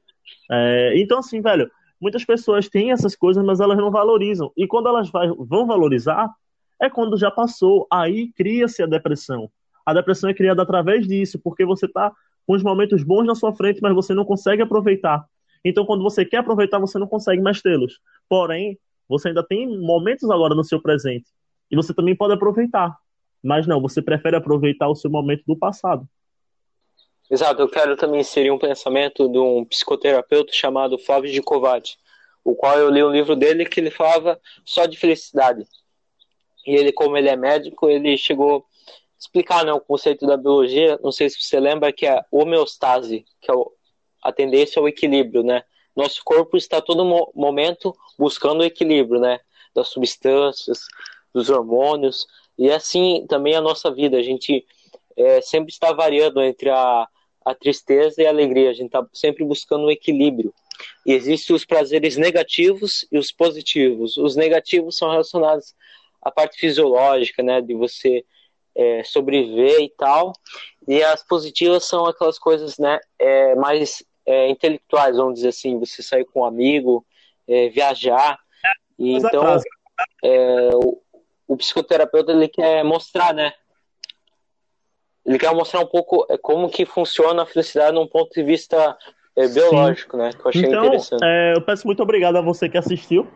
É, 0.50 0.92
então, 0.96 1.18
assim, 1.18 1.40
velho, 1.40 1.70
muitas 2.00 2.24
pessoas 2.24 2.68
têm 2.68 2.90
essas 2.90 3.14
coisas, 3.14 3.44
mas 3.44 3.60
elas 3.60 3.78
não 3.78 3.90
valorizam. 3.90 4.50
E 4.56 4.66
quando 4.66 4.88
elas 4.88 5.10
vai, 5.10 5.28
vão 5.28 5.66
valorizar, 5.66 6.30
é 6.80 6.88
quando 6.90 7.18
já 7.18 7.30
passou. 7.30 7.86
Aí 7.90 8.32
cria-se 8.32 8.82
a 8.82 8.86
depressão. 8.86 9.50
A 9.84 9.92
depressão 9.92 10.30
é 10.30 10.34
criada 10.34 10.62
através 10.62 11.06
disso, 11.06 11.38
porque 11.38 11.64
você 11.64 11.86
está 11.86 12.12
com 12.46 12.54
os 12.54 12.62
momentos 12.62 13.02
bons 13.02 13.24
na 13.24 13.34
sua 13.34 13.54
frente, 13.54 13.80
mas 13.80 13.94
você 13.94 14.14
não 14.14 14.24
consegue 14.24 14.62
aproveitar. 14.62 15.24
Então, 15.64 15.86
quando 15.86 16.02
você 16.02 16.24
quer 16.24 16.38
aproveitar, 16.38 16.78
você 16.78 16.98
não 16.98 17.06
consegue 17.06 17.40
mais 17.40 17.62
tê-los. 17.62 18.00
Porém, 18.28 18.78
você 19.08 19.28
ainda 19.28 19.42
tem 19.42 19.66
momentos 19.78 20.30
agora 20.30 20.54
no 20.54 20.64
seu 20.64 20.80
presente. 20.80 21.28
E 21.70 21.76
você 21.76 21.94
também 21.94 22.16
pode 22.16 22.34
aproveitar. 22.34 22.96
Mas 23.42 23.66
não, 23.66 23.80
você 23.80 24.00
prefere 24.00 24.36
aproveitar 24.36 24.88
o 24.88 24.94
seu 24.94 25.10
momento 25.10 25.42
do 25.46 25.56
passado. 25.56 26.06
Exato, 27.30 27.62
eu 27.62 27.68
quero 27.68 27.96
também 27.96 28.20
inserir 28.20 28.50
um 28.50 28.58
pensamento 28.58 29.28
de 29.28 29.38
um 29.38 29.64
psicoterapeuta 29.64 30.52
chamado 30.52 30.98
Flávio 30.98 31.32
de 31.32 31.40
Covati, 31.40 31.96
o 32.44 32.54
qual 32.54 32.78
eu 32.78 32.90
li 32.90 33.02
um 33.02 33.10
livro 33.10 33.34
dele 33.34 33.64
que 33.64 33.80
ele 33.80 33.90
falava 33.90 34.38
só 34.64 34.84
de 34.86 34.98
felicidade. 34.98 35.64
E 36.66 36.74
ele, 36.74 36.92
como 36.92 37.16
ele 37.16 37.28
é 37.28 37.36
médico, 37.36 37.88
ele 37.88 38.16
chegou 38.18 38.58
a 38.58 38.62
explicar 39.18 39.64
né, 39.64 39.72
o 39.72 39.80
conceito 39.80 40.26
da 40.26 40.36
biologia, 40.36 40.98
não 41.02 41.10
sei 41.10 41.30
se 41.30 41.40
você 41.40 41.58
lembra, 41.58 41.92
que 41.92 42.06
é 42.06 42.22
homeostase, 42.30 43.24
que 43.40 43.50
é 43.50 43.54
o, 43.54 43.72
a 44.22 44.32
tendência 44.32 44.80
ao 44.80 44.88
equilíbrio, 44.88 45.42
né? 45.42 45.64
Nosso 45.94 46.22
corpo 46.24 46.56
está 46.56 46.80
todo 46.80 47.04
momento 47.34 47.94
buscando 48.18 48.60
o 48.60 48.64
equilíbrio, 48.64 49.20
né? 49.20 49.40
Das 49.74 49.88
substâncias, 49.88 50.80
dos 51.34 51.50
hormônios, 51.50 52.26
e 52.58 52.70
assim 52.70 53.26
também 53.28 53.54
a 53.54 53.60
nossa 53.60 53.90
vida. 53.90 54.16
A 54.16 54.22
gente 54.22 54.64
é, 55.16 55.40
sempre 55.40 55.72
está 55.72 55.92
variando 55.92 56.42
entre 56.42 56.70
a, 56.70 57.08
a 57.44 57.54
tristeza 57.54 58.22
e 58.22 58.26
a 58.26 58.30
alegria, 58.30 58.70
a 58.70 58.74
gente 58.74 58.86
está 58.86 59.06
sempre 59.12 59.44
buscando 59.44 59.86
um 59.86 59.90
equilíbrio. 59.90 60.54
E 61.06 61.12
existem 61.12 61.54
os 61.54 61.64
prazeres 61.64 62.16
negativos 62.16 63.06
e 63.10 63.18
os 63.18 63.30
positivos. 63.30 64.16
Os 64.16 64.36
negativos 64.36 64.96
são 64.96 65.10
relacionados 65.10 65.74
à 66.20 66.30
parte 66.30 66.58
fisiológica, 66.58 67.42
né, 67.42 67.60
de 67.60 67.74
você 67.74 68.24
é, 68.74 69.04
sobreviver 69.04 69.80
e 69.80 69.90
tal. 69.90 70.32
E 70.88 71.02
as 71.02 71.22
positivas 71.24 71.84
são 71.84 72.06
aquelas 72.06 72.38
coisas, 72.38 72.78
né, 72.78 72.98
é, 73.18 73.54
mais 73.54 74.02
é, 74.26 74.48
intelectuais, 74.48 75.16
vamos 75.16 75.34
dizer 75.34 75.48
assim, 75.48 75.78
você 75.78 76.02
sair 76.02 76.24
com 76.24 76.40
um 76.40 76.44
amigo, 76.44 77.04
é, 77.48 77.68
viajar. 77.68 78.38
E, 78.98 79.14
então, 79.14 79.44
é, 80.22 80.70
o, 80.74 81.00
o 81.48 81.56
psicoterapeuta 81.56 82.32
ele 82.32 82.48
quer 82.48 82.84
mostrar, 82.84 83.34
né, 83.34 83.52
ele 85.24 85.38
quer 85.38 85.54
mostrar 85.54 85.80
um 85.80 85.86
pouco 85.86 86.26
é, 86.28 86.36
como 86.36 86.68
que 86.68 86.84
funciona 86.84 87.42
a 87.42 87.46
felicidade 87.46 87.94
num 87.94 88.06
ponto 88.06 88.32
de 88.32 88.42
vista 88.42 88.96
é, 89.36 89.48
biológico, 89.48 90.16
Sim. 90.16 90.22
né? 90.22 90.32
Que 90.32 90.40
eu 90.40 90.48
achei 90.48 90.62
então, 90.62 90.84
interessante. 90.84 91.24
É, 91.24 91.54
eu 91.56 91.62
peço 91.62 91.86
muito 91.86 92.02
obrigado 92.02 92.36
a 92.36 92.40
você 92.42 92.68
que 92.68 92.76
assistiu. 92.76 93.30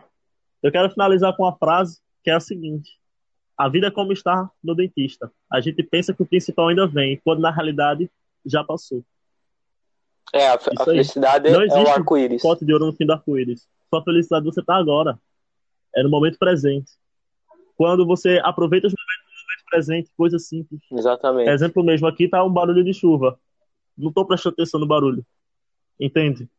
Eu 0.61 0.71
quero 0.71 0.89
finalizar 0.89 1.35
com 1.35 1.43
uma 1.43 1.55
frase 1.55 1.99
que 2.23 2.29
é 2.29 2.33
a 2.33 2.39
seguinte: 2.39 2.91
A 3.57 3.69
vida 3.69 3.87
é 3.87 3.91
como 3.91 4.11
estar 4.11 4.49
no 4.63 4.75
dentista. 4.75 5.31
A 5.51 5.61
gente 5.61 5.81
pensa 5.81 6.13
que 6.13 6.21
o 6.21 6.25
principal 6.25 6.67
ainda 6.67 6.85
vem, 6.85 7.21
quando 7.23 7.39
na 7.39 7.51
realidade 7.51 8.09
já 8.45 8.63
passou. 8.63 9.03
É, 10.33 10.47
a, 10.47 10.55
a 10.55 10.83
felicidade 10.83 11.49
Não 11.49 11.61
é 11.61 11.67
o 11.67 11.89
arco-íris. 11.89 12.41
pote 12.41 12.65
de 12.65 12.73
ouro 12.73 12.87
no 12.87 12.93
fim 12.93 13.05
do 13.05 13.13
arco-íris. 13.13 13.67
Sua 13.89 14.03
felicidade 14.03 14.45
você 14.45 14.59
está 14.59 14.75
agora. 14.75 15.17
É 15.95 16.03
no 16.03 16.09
momento 16.09 16.37
presente. 16.37 16.91
Quando 17.75 18.05
você 18.05 18.39
aproveita 18.43 18.87
os 18.87 18.93
momentos 18.93 19.27
presente, 19.69 20.09
coisa 20.15 20.39
simples. 20.39 20.81
Exatamente. 20.91 21.49
Exemplo 21.49 21.83
mesmo, 21.83 22.07
aqui 22.07 22.27
tá 22.27 22.43
um 22.43 22.51
barulho 22.51 22.83
de 22.83 22.93
chuva. 22.93 23.39
Não 23.97 24.11
tô 24.11 24.25
prestando 24.25 24.53
atenção 24.53 24.79
no 24.79 24.87
barulho. 24.87 25.25
Entende? 25.99 26.49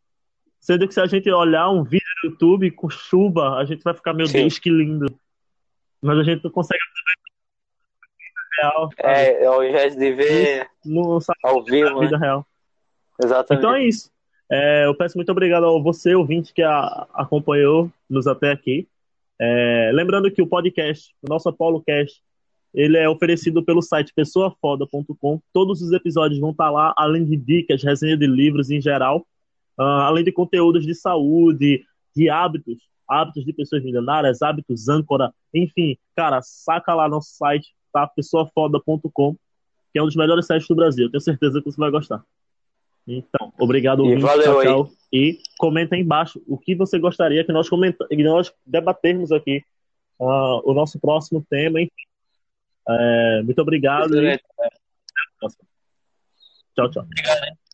Sendo 0.61 0.87
que 0.87 0.95
se 0.95 1.01
a 1.01 1.07
gente 1.07 1.31
olhar 1.31 1.71
um 1.71 1.85
vídeo 1.85 2.07
no 2.23 2.31
YouTube 2.31 2.71
com 2.73 2.91
chuva, 2.91 3.57
a 3.57 3.65
gente 3.65 3.83
vai 3.83 3.95
ficar, 3.95 4.13
meu 4.13 4.27
Sim. 4.27 4.41
Deus, 4.41 4.59
que 4.59 4.71
lindo. 4.71 5.07
Mas 6.03 6.19
a 6.19 6.23
gente 6.23 6.45
não 6.45 6.51
consegue 6.51 6.81
real. 8.61 8.91
É, 8.99 9.47
ao 9.47 9.65
invés 9.65 9.95
de 9.95 10.13
ver 10.13 10.69
ao 11.43 11.63
vivo. 11.65 12.01
vida 12.01 12.19
né? 12.19 12.27
real. 12.27 12.47
Exatamente. 13.23 13.65
Então 13.65 13.75
é 13.75 13.85
isso. 13.85 14.11
É, 14.51 14.87
eu 14.87 14.95
peço 14.95 15.17
muito 15.19 15.31
obrigado 15.31 15.67
a 15.67 15.81
você, 15.81 16.15
ouvinte, 16.15 16.55
que 16.55 16.63
a, 16.63 17.07
acompanhou 17.13 17.91
nos 18.09 18.27
até 18.27 18.51
aqui. 18.51 18.89
É, 19.41 19.91
lembrando 19.93 20.31
que 20.31 20.43
o 20.43 20.47
podcast, 20.47 21.15
o 21.23 21.29
nosso 21.29 21.49
Apollo 21.49 21.83
Cast, 21.83 22.21
ele 22.75 22.97
é 22.97 23.09
oferecido 23.09 23.63
pelo 23.63 23.83
site 23.83 24.13
pessoafoda.com. 24.15 25.41
Todos 25.53 25.83
os 25.83 25.93
episódios 25.93 26.41
vão 26.41 26.51
estar 26.51 26.71
lá, 26.71 26.95
além 26.97 27.25
de 27.25 27.37
dicas, 27.37 27.83
resenha 27.83 28.17
de 28.17 28.27
livros 28.27 28.71
em 28.71 28.81
geral, 28.81 29.27
uh, 29.79 29.83
além 29.83 30.25
de 30.25 30.33
conteúdos 30.33 30.85
de 30.85 30.95
saúde, 30.95 31.85
de 32.15 32.29
hábitos, 32.29 32.79
hábitos 33.09 33.45
de 33.45 33.53
pessoas 33.53 33.83
milionárias, 33.83 34.43
hábitos 34.43 34.89
âncora, 34.89 35.33
enfim, 35.55 35.97
cara, 36.15 36.41
saca 36.43 36.95
lá 36.95 37.09
nosso 37.09 37.31
site, 37.37 37.69
tá? 37.93 38.07
pessoafoda.com, 38.07 39.35
que 39.93 39.99
é 39.99 40.03
um 40.03 40.07
dos 40.07 40.17
melhores 40.17 40.47
sites 40.47 40.69
do 40.69 40.75
Brasil. 40.75 41.11
tenho 41.11 41.21
certeza 41.21 41.61
que 41.61 41.71
você 41.71 41.81
vai 41.81 41.91
gostar. 41.91 42.23
Então, 43.09 43.53
obrigado, 43.59 44.01
ouvinte, 44.01 44.21
valeu, 44.21 44.45
tchau, 44.45 44.63
tchau. 44.63 44.91
E 45.11 45.39
comenta 45.57 45.95
aí 45.95 46.03
embaixo 46.03 46.43
o 46.47 46.59
que 46.59 46.75
você 46.75 46.99
gostaria 46.99 47.43
que 47.43 47.53
nós, 47.53 47.69
comenta 47.69 48.07
que 48.07 48.23
nós 48.23 48.53
debatermos 48.67 49.33
aqui 49.33 49.65
uh, 50.21 50.61
o 50.71 50.75
nosso 50.75 51.01
próximo 51.01 51.45
tema, 51.49 51.81
enfim. 51.81 51.93
É, 52.87 53.43
muito 53.43 53.61
obrigado. 53.61 54.15
E... 54.23 54.39
Tchau, 56.75 56.91
tchau. 56.91 57.03
Obrigado. 57.03 57.68